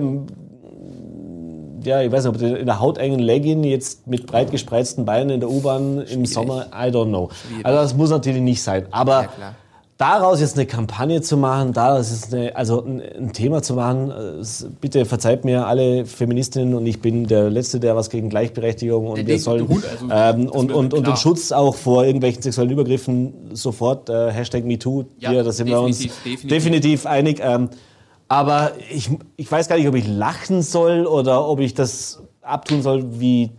ja, 1.83 2.01
ich 2.01 2.11
weiß 2.11 2.23
nicht, 2.23 2.33
ob 2.33 2.39
du 2.39 2.57
in 2.57 2.65
der 2.65 2.79
hautengen 2.79 3.19
Legging 3.19 3.63
jetzt 3.63 4.07
mit 4.07 4.25
breit 4.25 4.49
gespreizten 4.49 5.05
Beinen 5.05 5.29
in 5.29 5.39
der 5.39 5.49
U-Bahn 5.51 6.01
im 6.01 6.25
Sommer, 6.25 6.65
I 6.73 6.89
don't 6.89 7.09
know. 7.09 7.29
Schwierig. 7.47 7.63
Also 7.65 7.77
das 7.79 7.93
muss 7.95 8.09
natürlich 8.09 8.41
nicht 8.41 8.63
sein. 8.63 8.87
Aber 8.89 9.23
Ja. 9.39 9.53
Daraus 9.97 10.41
jetzt 10.41 10.57
eine 10.57 10.65
Kampagne 10.65 11.21
zu 11.21 11.37
machen, 11.37 11.71
daraus 11.71 12.11
jetzt 12.11 12.33
eine, 12.33 12.55
also 12.55 12.83
ein, 12.83 13.01
ein 13.01 13.33
Thema 13.33 13.61
zu 13.61 13.75
machen, 13.75 14.11
äh, 14.11 14.43
bitte 14.81 15.05
verzeiht 15.05 15.45
mir 15.45 15.67
alle 15.67 16.05
Feministinnen 16.05 16.73
und 16.73 16.85
ich 16.85 16.99
bin 17.01 17.27
der 17.27 17.49
Letzte, 17.49 17.79
der 17.79 17.95
was 17.95 18.09
gegen 18.09 18.29
Gleichberechtigung 18.29 19.07
und 19.07 19.17
Der 19.17 19.27
wir 19.27 19.39
sollen 19.39 19.67
Hund, 19.67 19.85
also, 19.85 20.07
ähm, 20.11 20.49
und, 20.49 20.71
und, 20.71 20.93
und 20.93 21.07
den. 21.07 21.15
Schutz 21.15 21.51
auch 21.51 21.75
vor 21.75 22.03
irgendwelchen 22.05 22.41
sexuellen 22.41 22.71
Übergriffen 22.71 23.51
sofort, 23.53 24.09
äh, 24.09 24.31
Hashtag 24.31 24.65
MeToo, 24.65 25.05
Ja, 25.19 25.29
hier, 25.31 25.43
da 25.43 25.51
sind 25.51 25.67
wir 25.67 25.79
uns 25.79 25.99
definitiv, 25.99 26.23
definitiv. 26.23 26.49
definitiv 26.49 27.05
einig. 27.05 27.39
Ähm, 27.41 27.69
aber 28.27 28.71
ich, 28.91 29.09
ich 29.37 29.51
weiß 29.51 29.67
gar 29.69 29.77
nicht, 29.77 29.87
ob 29.87 29.95
ich 29.95 30.07
lachen 30.07 30.61
soll 30.61 31.05
oder 31.05 31.47
ob 31.47 31.59
ich 31.59 31.73
das 31.73 32.21
abtun 32.41 32.81
soll, 32.81 33.19
wie 33.19 33.51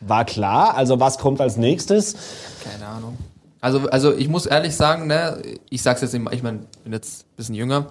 war 0.00 0.24
klar. 0.24 0.76
Also 0.76 1.00
was 1.00 1.16
kommt 1.18 1.40
als 1.40 1.56
nächstes? 1.56 2.16
Keine 2.62 2.86
Ahnung. 2.86 3.16
Also, 3.64 3.88
also 3.88 4.14
ich 4.14 4.28
muss 4.28 4.44
ehrlich 4.44 4.76
sagen, 4.76 5.06
ne, 5.06 5.40
ich 5.70 5.80
sag's 5.80 6.02
jetzt 6.02 6.14
immer, 6.14 6.34
ich 6.34 6.42
meine, 6.42 6.58
bin 6.82 6.92
jetzt 6.92 7.22
ein 7.22 7.36
bisschen 7.38 7.54
jünger. 7.54 7.86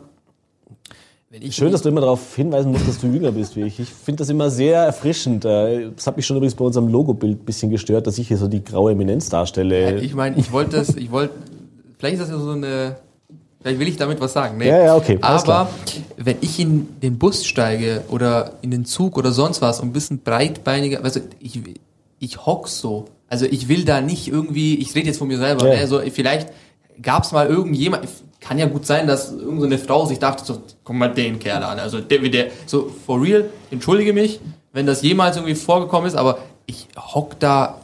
Wenn 1.32 1.42
ich 1.42 1.56
Schön, 1.56 1.72
dass 1.72 1.82
du 1.82 1.90
immer 1.90 2.02
darauf 2.02 2.36
hinweisen 2.36 2.72
musst, 2.72 2.88
dass 2.88 3.00
du 3.00 3.08
jünger 3.08 3.32
bist 3.32 3.56
wie 3.56 3.64
ich. 3.64 3.80
Ich 3.80 3.90
finde 3.90 4.20
das 4.20 4.30
immer 4.30 4.52
sehr 4.52 4.84
erfrischend. 4.84 5.46
Äh, 5.46 5.90
Das 5.96 6.06
hat 6.06 6.16
mich 6.16 6.28
schon 6.28 6.38
übrigens 6.38 6.54
bei 6.54 6.64
unserem 6.64 6.90
Logobild 6.90 7.42
ein 7.42 7.46
bisschen 7.46 7.72
gestört, 7.72 8.06
dass 8.06 8.20
ich 8.20 8.28
hier 8.28 8.38
so 8.38 8.48
die 8.48 8.64
graue 8.64 8.92
Eminenz 8.92 9.30
darstelle. 9.30 10.00
ich 10.00 10.14
meine, 10.14 10.38
ich 10.38 10.52
wollte 10.52 10.78
das, 10.78 10.96
ich 10.96 11.10
wollte, 11.10 11.34
vielleicht 11.98 12.18
ist 12.18 12.22
das 12.22 12.30
ja 12.30 12.38
so 12.38 12.52
eine, 12.52 12.98
vielleicht 13.60 13.80
will 13.80 13.88
ich 13.88 13.98
damit 13.98 14.22
was 14.22 14.32
sagen. 14.32 14.60
Nee. 14.60 14.70
Ja, 14.70 14.84
ja, 14.84 14.96
okay, 14.96 15.18
Aber 15.22 15.70
wenn 16.18 16.38
ich 16.42 16.60
in 16.60 17.00
den 17.02 17.18
Bus 17.18 17.48
steige 17.48 18.04
oder 18.12 18.60
in 18.62 18.70
den 18.70 18.86
Zug 18.86 19.18
oder 19.18 19.32
sonst 19.32 19.64
was 19.64 19.80
und 19.80 19.90
ein 19.90 19.94
bisschen 19.94 20.20
breitbeiniger, 20.20 21.00
du, 21.00 21.22
ich, 21.40 21.60
ich 22.20 22.46
hock 22.46 22.68
so. 22.68 23.06
Also 23.30 23.46
ich 23.46 23.68
will 23.68 23.84
da 23.86 24.02
nicht 24.02 24.28
irgendwie, 24.28 24.76
ich 24.76 24.94
rede 24.96 25.08
jetzt 25.08 25.18
von 25.18 25.28
mir 25.28 25.38
selber, 25.38 25.68
Ja. 25.68 25.80
ne, 25.82 25.88
so, 25.88 26.00
vielleicht 26.12 26.50
gab 27.02 27.24
es 27.24 27.32
mal 27.32 27.48
irgendjemand, 27.48 28.08
kann 28.40 28.60
ja 28.60 28.66
gut 28.68 28.86
sein, 28.86 29.08
dass 29.08 29.32
irgendeine 29.32 29.78
Frau 29.80 30.06
sich 30.06 30.20
dachte, 30.20 30.44
so, 30.46 30.62
guck 30.84 30.96
mal 30.96 31.08
den 31.08 31.40
Kerl 31.40 31.64
an, 31.64 31.80
also 31.80 32.00
der, 32.02 32.20
der, 32.20 32.48
so, 32.66 32.92
for 33.06 33.22
real, 33.22 33.50
entschuldige 33.72 34.14
mich, 34.14 34.40
wenn 34.74 34.86
das 34.86 35.02
jemals 35.02 35.38
irgendwie 35.38 35.56
vorgekommen 35.56 36.08
ist, 36.08 36.16
aber 36.16 36.40
ich 36.66 36.88
hock 36.98 37.40
da 37.40 37.80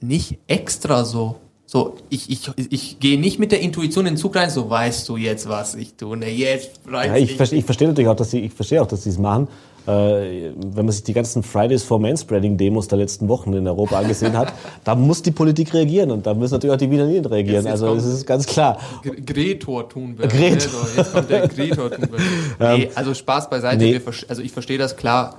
nicht 0.00 0.38
extra 0.48 1.04
so. 1.04 1.36
So, 1.66 1.96
ich, 2.10 2.30
ich, 2.30 2.50
ich 2.70 3.00
gehe 3.00 3.18
nicht 3.18 3.38
mit 3.38 3.50
der 3.50 3.60
Intuition 3.60 4.06
in 4.06 4.14
den 4.14 4.18
Zug 4.20 4.36
rein, 4.36 4.50
so 4.50 4.68
weißt 4.68 5.08
du 5.08 5.16
jetzt, 5.16 5.48
was 5.48 5.74
ich 5.74 5.94
tue. 5.94 6.16
Ne, 6.16 6.30
jetzt 6.30 6.80
Ja, 6.92 7.16
ich, 7.16 7.28
dich. 7.28 7.36
verstehe, 7.36 7.58
ich 7.60 7.64
verstehe 7.64 7.88
natürlich 7.88 8.08
auch, 8.08 8.16
dass 8.16 8.30
sie, 8.30 8.40
ich 8.40 8.52
verstehe 8.52 8.82
auch, 8.82 8.86
dass 8.86 9.04
sie 9.04 9.10
es 9.10 9.18
machen. 9.18 9.48
Äh, 9.86 10.52
wenn 10.56 10.86
man 10.86 10.90
sich 10.92 11.02
die 11.04 11.12
ganzen 11.12 11.42
Fridays 11.42 11.82
for 11.82 11.98
Manspreading-Demos 12.00 12.88
der 12.88 12.98
letzten 12.98 13.28
Wochen 13.28 13.52
in 13.52 13.66
Europa 13.68 13.98
angesehen 13.98 14.36
hat, 14.36 14.52
da 14.84 14.94
muss 14.94 15.20
die 15.22 15.30
Politik 15.30 15.74
reagieren 15.74 16.10
und 16.10 16.26
da 16.26 16.32
müssen 16.32 16.54
natürlich 16.54 16.74
auch 16.74 16.78
die 16.78 16.90
Wiener 16.90 17.04
Linien 17.04 17.26
reagieren. 17.26 17.64
Jetzt- 17.66 17.80
jetzt 17.80 17.82
also 17.82 17.94
das 17.94 18.04
ist 18.06 18.26
ganz 18.26 18.46
klar. 18.46 18.78
Gre- 19.02 19.20
Gretor 19.24 19.88
Thunberg. 19.88 20.30
Gretor. 20.30 20.50
Ne, 20.54 20.60
so, 20.60 20.96
jetzt 21.00 21.12
kommt 21.12 21.28
der 21.30 21.48
Gretor 21.48 21.90
Thunberg. 21.90 22.20
nee, 22.60 22.90
also 22.94 23.12
Spaß 23.12 23.50
beiseite. 23.50 23.76
Nee. 23.84 24.00
Also 24.28 24.40
ich 24.42 24.52
verstehe 24.52 24.78
das 24.78 24.96
klar. 24.96 25.36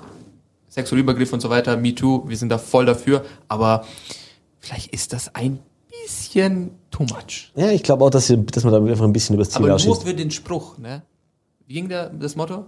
sexuelle 0.70 1.02
Übergriffe 1.02 1.34
und 1.34 1.42
so 1.42 1.50
weiter, 1.50 1.76
Me 1.78 1.96
Too, 1.96 2.24
wir 2.28 2.38
sind 2.38 2.50
da 2.50 2.58
voll 2.60 2.86
dafür, 2.86 3.24
aber 3.48 3.84
vielleicht 4.60 4.94
ist 4.94 5.12
das 5.14 5.34
ein 5.34 5.58
bisschen 6.04 6.70
too 6.92 7.04
much. 7.04 7.52
Ja, 7.56 7.72
ich 7.72 7.82
glaube 7.82 8.04
auch, 8.06 8.10
dass, 8.12 8.28
dass 8.28 8.64
man 8.64 8.74
da 8.74 8.92
einfach 8.92 9.06
ein 9.06 9.14
bisschen 9.14 9.36
übers 9.36 9.50
Ziel 9.50 9.58
Aber 9.60 9.68
nur 9.68 9.76
ausschießt. 9.76 10.04
für 10.04 10.14
den 10.14 10.30
Spruch, 10.30 10.78
ne? 10.78 11.02
Wie 11.66 11.74
ging 11.74 11.90
der, 11.90 12.10
das 12.10 12.36
Motto? 12.36 12.66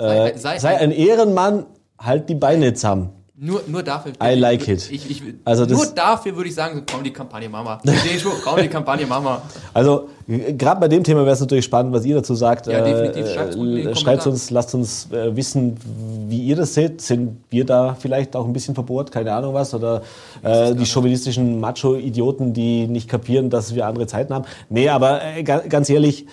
Äh, 0.00 0.38
sei 0.38 0.76
ein 0.78 0.90
Ehrenmann, 0.92 1.66
halt 1.98 2.28
die 2.28 2.34
Beine 2.34 2.72
zusammen. 2.74 3.10
Nur, 3.42 3.62
nur 3.68 3.82
dafür. 3.82 4.12
I 4.22 4.34
like 4.34 4.68
it. 4.68 4.90
Ich, 4.92 5.10
ich, 5.10 5.22
Also 5.46 5.64
nur 5.64 5.86
dafür 5.86 6.36
würde 6.36 6.50
ich 6.50 6.54
sagen, 6.54 6.82
komm, 6.90 7.02
die 7.02 7.10
Kampagne 7.10 7.48
Mama. 7.48 7.80
Den 7.86 8.18
Spruch, 8.20 8.34
komm, 8.44 8.60
die 8.60 8.68
Kampagne 8.68 9.06
Mama. 9.06 9.40
Also 9.72 10.08
gerade 10.28 10.78
bei 10.78 10.88
dem 10.88 11.02
Thema 11.02 11.20
wäre 11.22 11.30
es 11.32 11.40
natürlich 11.40 11.64
spannend, 11.64 11.94
was 11.94 12.04
ihr 12.04 12.16
dazu 12.16 12.34
sagt. 12.34 12.66
Ja, 12.66 12.84
definitiv. 12.84 13.24
Den 13.24 13.24
Äh, 13.24 13.34
schreibt 13.34 13.54
Kommentaren. 13.54 14.32
uns, 14.32 14.50
lasst 14.50 14.74
uns 14.74 15.08
äh, 15.10 15.34
wissen, 15.34 15.78
wie 16.28 16.42
ihr 16.42 16.56
das 16.56 16.74
seht. 16.74 17.00
Sind 17.00 17.38
wir 17.48 17.64
da 17.64 17.96
vielleicht 17.98 18.36
auch 18.36 18.44
ein 18.44 18.52
bisschen 18.52 18.74
verbohrt? 18.74 19.10
Keine 19.10 19.32
Ahnung 19.32 19.54
was. 19.54 19.72
Oder 19.72 20.02
äh, 20.42 20.74
die 20.74 20.84
chauvinistischen 20.84 21.60
Macho-Idioten, 21.60 22.52
die 22.52 22.86
nicht 22.88 23.08
kapieren, 23.08 23.48
dass 23.48 23.74
wir 23.74 23.86
andere 23.86 24.06
Zeiten 24.06 24.34
haben. 24.34 24.44
Nee, 24.68 24.90
aber 24.90 25.22
äh, 25.24 25.42
ga- 25.44 25.62
ganz 25.66 25.88
ehrlich, 25.88 26.24
äh, 26.24 26.26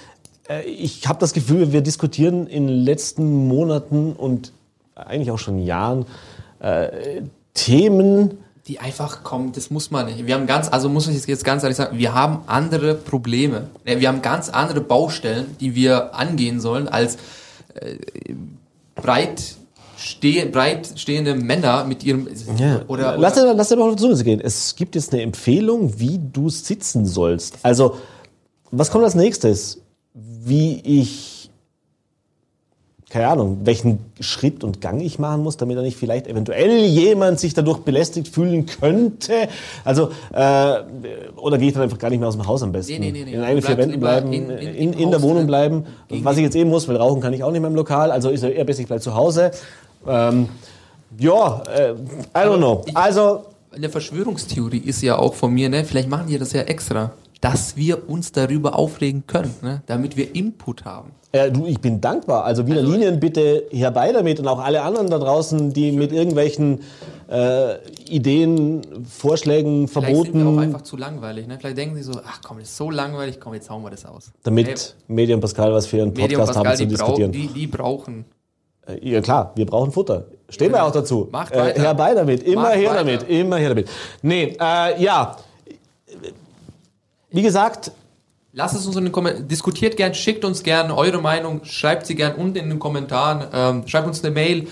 ich 0.66 1.08
habe 1.08 1.20
das 1.20 1.34
Gefühl, 1.34 1.72
wir 1.72 1.82
diskutieren 1.82 2.48
in 2.48 2.68
den 2.68 2.78
letzten 2.78 3.48
Monaten 3.48 4.14
und 4.14 4.52
eigentlich 4.96 5.32
auch 5.32 5.40
schon 5.40 5.60
Jahren 5.60 6.06
äh, 6.60 7.22
Themen, 7.54 8.38
Die 8.68 8.80
einfach 8.80 9.24
kommen, 9.24 9.52
das 9.54 9.70
muss 9.72 9.92
man 9.92 10.08
nicht. 10.08 10.26
Wir 10.26 10.36
haben 10.36 10.46
ganz, 10.46 10.70
also 10.70 10.90
muss 10.90 11.08
ich 11.08 11.26
jetzt 11.26 11.46
ganz 11.46 11.64
ehrlich 11.64 11.78
sagen, 11.78 11.98
wir 11.98 12.14
haben 12.14 12.40
andere 12.48 12.96
Probleme. 12.96 13.68
Wir 13.86 14.08
haben 14.08 14.22
ganz 14.22 14.50
andere 14.50 14.82
Baustellen, 14.82 15.56
die 15.60 15.74
wir 15.74 16.14
angehen 16.14 16.60
sollen, 16.60 16.88
als 16.88 17.18
äh, 17.76 17.96
breit, 18.96 19.56
steh, 19.98 20.46
breit 20.46 20.90
stehende 20.96 21.36
Männer 21.36 21.86
mit 21.86 22.04
ihrem 22.04 22.28
Ja. 22.58 22.82
oder, 22.88 23.18
lass, 23.18 23.38
oder 23.38 23.52
dir, 23.52 23.54
lass 23.56 23.70
dir 23.70 23.78
mal 23.78 23.90
auf 23.90 23.96
die 23.96 24.02
Zunge 24.02 24.24
gehen. 24.24 24.42
Es 24.42 24.76
gibt 24.76 24.96
jetzt 24.96 25.14
eine 25.14 25.22
Empfehlung, 25.22 26.00
wie 26.00 26.20
du 26.20 26.50
sitzen 26.50 27.06
sollst. 27.06 27.60
Also, 27.64 27.98
was 28.72 28.92
kommt 28.92 29.06
als 29.06 29.16
nächstes? 29.16 29.82
Wie 30.20 30.82
ich, 30.84 31.50
keine 33.10 33.28
Ahnung, 33.28 33.60
welchen 33.66 34.00
Schritt 34.20 34.64
und 34.64 34.82
Gang 34.82 35.00
ich 35.02 35.20
machen 35.20 35.44
muss, 35.44 35.58
damit 35.58 35.78
er 35.78 35.84
nicht 35.84 35.96
vielleicht 35.96 36.28
eventuell 36.28 36.86
jemand 36.86 37.40
sich 37.40 37.54
dadurch 37.54 37.80
belästigt 37.80 38.28
fühlen 38.28 38.66
könnte. 38.66 39.48
Also, 39.86 40.10
äh, 40.34 40.74
oder 41.36 41.58
gehe 41.60 41.68
ich 41.68 41.74
dann 41.74 41.84
einfach 41.84 42.00
gar 42.00 42.10
nicht 42.10 42.20
mehr 42.20 42.28
aus 42.30 42.36
dem 42.36 42.48
Haus 42.48 42.64
am 42.64 42.72
besten? 42.72 43.00
Nee, 43.00 43.12
nee, 43.12 43.24
nee. 43.26 43.34
In 43.34 43.42
eigenen 43.44 43.62
vier 43.64 43.78
Wänden 43.78 44.00
bleiben, 44.00 44.34
in- 44.34 44.50
in, 44.50 44.74
in- 44.76 44.94
in, 44.94 45.12
der 45.12 45.22
Wohnung 45.22 45.46
bleiben. 45.46 45.86
Was 46.10 46.38
ich 46.38 46.44
jetzt 46.44 46.56
eben 46.56 46.70
muss, 46.70 46.88
weil 46.88 46.96
rauchen 46.98 47.22
kann 47.22 47.32
ich 47.34 47.44
auch 47.44 47.52
nicht 47.52 47.62
mehr 47.62 47.70
im 47.70 47.76
Lokal. 47.76 48.12
Also 48.12 48.30
ist 48.30 48.44
eher 48.44 48.66
besser, 48.66 48.82
ich 48.82 48.88
bleibe 48.88 49.02
zu 49.02 49.14
Hause. 49.14 49.52
Ähm, 50.08 50.50
ja, 51.20 51.62
äh, 51.74 51.92
I 51.94 51.96
don't 52.36 52.58
know. 52.58 52.84
Also, 52.96 53.46
eine 53.74 53.90
Verschwörungstheorie 53.90 54.80
ist 54.80 55.02
ja 55.04 55.18
auch 55.18 55.34
von 55.36 55.54
mir, 55.54 55.70
ne? 55.70 55.86
Vielleicht 55.86 56.10
machen 56.10 56.28
die 56.28 56.38
das 56.40 56.52
ja 56.54 56.62
extra, 56.64 57.12
dass 57.52 57.78
wir 57.78 58.10
uns 58.10 58.32
darüber 58.32 58.78
aufregen 58.78 59.26
können, 59.28 59.54
ne? 59.62 59.82
Damit 59.86 60.18
wir 60.18 60.36
Input 60.36 60.84
haben. 60.86 61.12
äh, 61.32 61.50
du, 61.52 61.66
ich 61.66 61.80
bin 61.80 62.02
dankbar. 62.02 62.44
Also 62.44 62.66
Wiener 62.68 62.80
Also- 62.80 62.92
Linien 62.92 63.20
bitte 63.20 63.64
herbei 63.72 64.12
damit 64.12 64.40
und 64.40 64.48
auch 64.48 64.60
alle 64.60 64.82
anderen 64.82 65.10
da 65.10 65.18
draußen, 65.20 65.72
die 65.72 65.92
mit 65.92 66.12
irgendwelchen 66.12 66.82
äh, 67.30 67.76
Ideen, 68.10 68.82
Vorschlägen, 69.06 69.88
Vielleicht 69.88 70.08
sind 70.08 70.34
wir 70.34 70.42
auch 70.42 70.44
Verboten, 70.46 70.60
einfach 70.60 70.82
zu 70.82 70.98
langweilig, 70.98 71.48
ne? 71.48 71.58
Vielleicht 71.60 71.78
denken 71.78 71.96
sie 71.96 72.04
so, 72.04 72.14
ach 72.26 72.40
komm, 72.46 72.60
das 72.60 72.70
ist 72.70 72.78
so 72.78 72.90
langweilig, 72.90 73.40
komm, 73.40 73.54
jetzt 73.54 73.70
hauen 73.70 73.84
wir 73.84 73.90
das 73.92 74.06
aus. 74.06 74.32
damit 74.44 74.96
Medi 75.08 75.34
und 75.34 75.42
Pascal 75.42 75.72
was 75.74 75.88
für 75.88 75.98
ihren 75.98 76.14
Hey, 76.16 76.24
Medium 76.24 76.40
Podcast 76.42 76.58
haben 76.58 76.66
Pascal, 76.66 76.78
zu 76.78 76.86
die, 76.88 76.96
brau 76.96 77.06
diskutieren. 77.06 77.32
die, 77.32 77.48
die 77.48 77.68
brauchen. 77.68 78.26
Äh, 78.88 79.10
Ja 79.10 79.22
klar, 79.22 79.52
wir 79.56 79.66
brauchen 79.66 79.92
Futter. 79.92 80.26
Stehen 80.50 80.72
wir 80.72 80.84
auch 80.86 80.92
dazu. 80.92 81.28
Macht 81.32 81.54
äh, 81.54 81.58
weiter. 81.60 81.82
herbei 81.82 82.14
damit, 82.14 82.44
immer 82.44 82.62
Macht 82.64 82.76
her 82.76 82.90
weiter. 82.92 83.04
damit, 83.04 83.30
immer 83.30 83.58
her 83.58 83.70
damit. 83.70 83.90
Nee, 84.22 84.56
äh, 84.60 85.02
ja. 85.04 85.36
Wie 87.30 87.42
gesagt, 87.42 87.92
Lasst 88.54 88.76
es 88.76 88.88
uns 88.88 88.96
in 88.96 89.04
den 89.04 89.12
Kommentaren, 89.12 89.48
diskutiert 89.48 89.98
gern, 89.98 90.16
schickt 90.16 90.44
uns 90.44 90.64
gern 90.64 90.90
eure 90.90 91.22
Meinung, 91.22 91.64
schreibt 91.64 92.08
sie 92.08 92.16
gern 92.16 92.34
unten 92.36 92.58
in 92.58 92.70
den 92.70 92.80
Kommentaren, 92.80 93.46
ähm, 93.54 93.88
schreibt 93.88 94.08
uns 94.08 94.24
eine 94.24 94.34
Mail, 94.34 94.68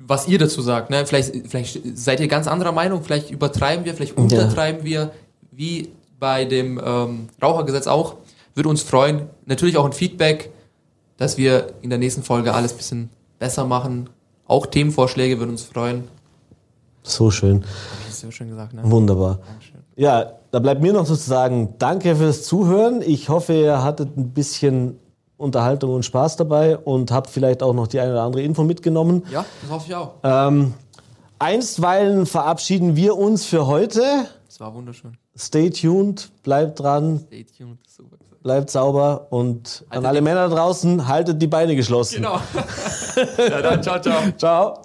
was 0.00 0.26
ihr 0.26 0.40
dazu 0.40 0.60
sagt. 0.60 0.90
Ne? 0.90 1.06
Vielleicht, 1.06 1.48
vielleicht 1.48 1.80
seid 1.96 2.18
ihr 2.18 2.26
ganz 2.26 2.48
anderer 2.48 2.72
Meinung, 2.72 3.04
vielleicht 3.04 3.30
übertreiben 3.30 3.84
wir, 3.84 3.94
vielleicht 3.94 4.16
untertreiben 4.16 4.82
wir, 4.82 5.12
wie 5.52 5.90
bei 6.18 6.46
dem 6.46 6.80
ähm, 6.84 7.28
Rauchergesetz 7.40 7.86
auch. 7.86 8.16
Würde 8.54 8.70
uns 8.70 8.82
freuen. 8.82 9.28
Natürlich 9.46 9.76
auch 9.76 9.84
ein 9.84 9.92
Feedback, 9.92 10.50
dass 11.16 11.36
wir 11.36 11.74
in 11.82 11.90
der 11.90 11.98
nächsten 12.00 12.24
Folge 12.24 12.54
alles 12.54 12.72
ein 12.72 12.76
bisschen 12.78 13.10
besser 13.38 13.66
machen. 13.66 14.10
Auch 14.48 14.66
Themenvorschläge 14.66 15.38
würden 15.38 15.50
uns 15.50 15.62
freuen. 15.62 16.08
so 17.04 17.30
schön, 17.30 17.62
Hab 17.62 18.08
ich 18.08 18.14
so 18.16 18.30
schön 18.32 18.48
gesagt, 18.48 18.74
ne? 18.74 18.80
wunderbar. 18.82 19.38
Dankeschön. 19.46 19.77
Ja, 19.98 20.32
da 20.52 20.60
bleibt 20.60 20.80
mir 20.80 20.92
noch 20.92 21.04
so 21.06 21.16
zu 21.16 21.28
sagen, 21.28 21.74
danke 21.78 22.14
fürs 22.16 22.44
Zuhören. 22.44 23.02
Ich 23.02 23.28
hoffe, 23.28 23.52
ihr 23.52 23.82
hattet 23.82 24.16
ein 24.16 24.30
bisschen 24.30 24.98
Unterhaltung 25.36 25.92
und 25.94 26.04
Spaß 26.04 26.36
dabei 26.36 26.78
und 26.78 27.10
habt 27.10 27.28
vielleicht 27.30 27.62
auch 27.64 27.74
noch 27.74 27.88
die 27.88 27.98
eine 28.00 28.12
oder 28.12 28.22
andere 28.22 28.42
Info 28.42 28.62
mitgenommen. 28.64 29.24
Ja, 29.30 29.44
das 29.62 29.70
hoffe 29.70 29.84
ich 29.88 29.94
auch. 29.96 30.14
Ähm, 30.22 30.72
einstweilen 31.40 32.26
verabschieden 32.26 32.94
wir 32.96 33.16
uns 33.18 33.44
für 33.44 33.66
heute. 33.66 34.02
Das 34.46 34.60
war 34.60 34.72
wunderschön. 34.72 35.16
Stay 35.36 35.70
tuned, 35.70 36.30
bleibt 36.44 36.80
dran, 36.80 37.20
Stay 37.26 37.44
tuned. 37.44 37.78
Super. 37.88 38.16
bleibt 38.42 38.70
sauber 38.70 39.26
und 39.30 39.84
an 39.90 39.96
Haltet 39.96 40.08
alle 40.08 40.18
die- 40.18 40.24
Männer 40.24 40.48
draußen, 40.48 41.06
haltet 41.08 41.42
die 41.42 41.46
Beine 41.48 41.76
geschlossen. 41.76 42.16
Genau. 42.16 42.38
ja, 43.50 43.62
dann 43.62 43.82
ciao, 43.82 44.00
ciao. 44.00 44.20
Ciao. 44.36 44.82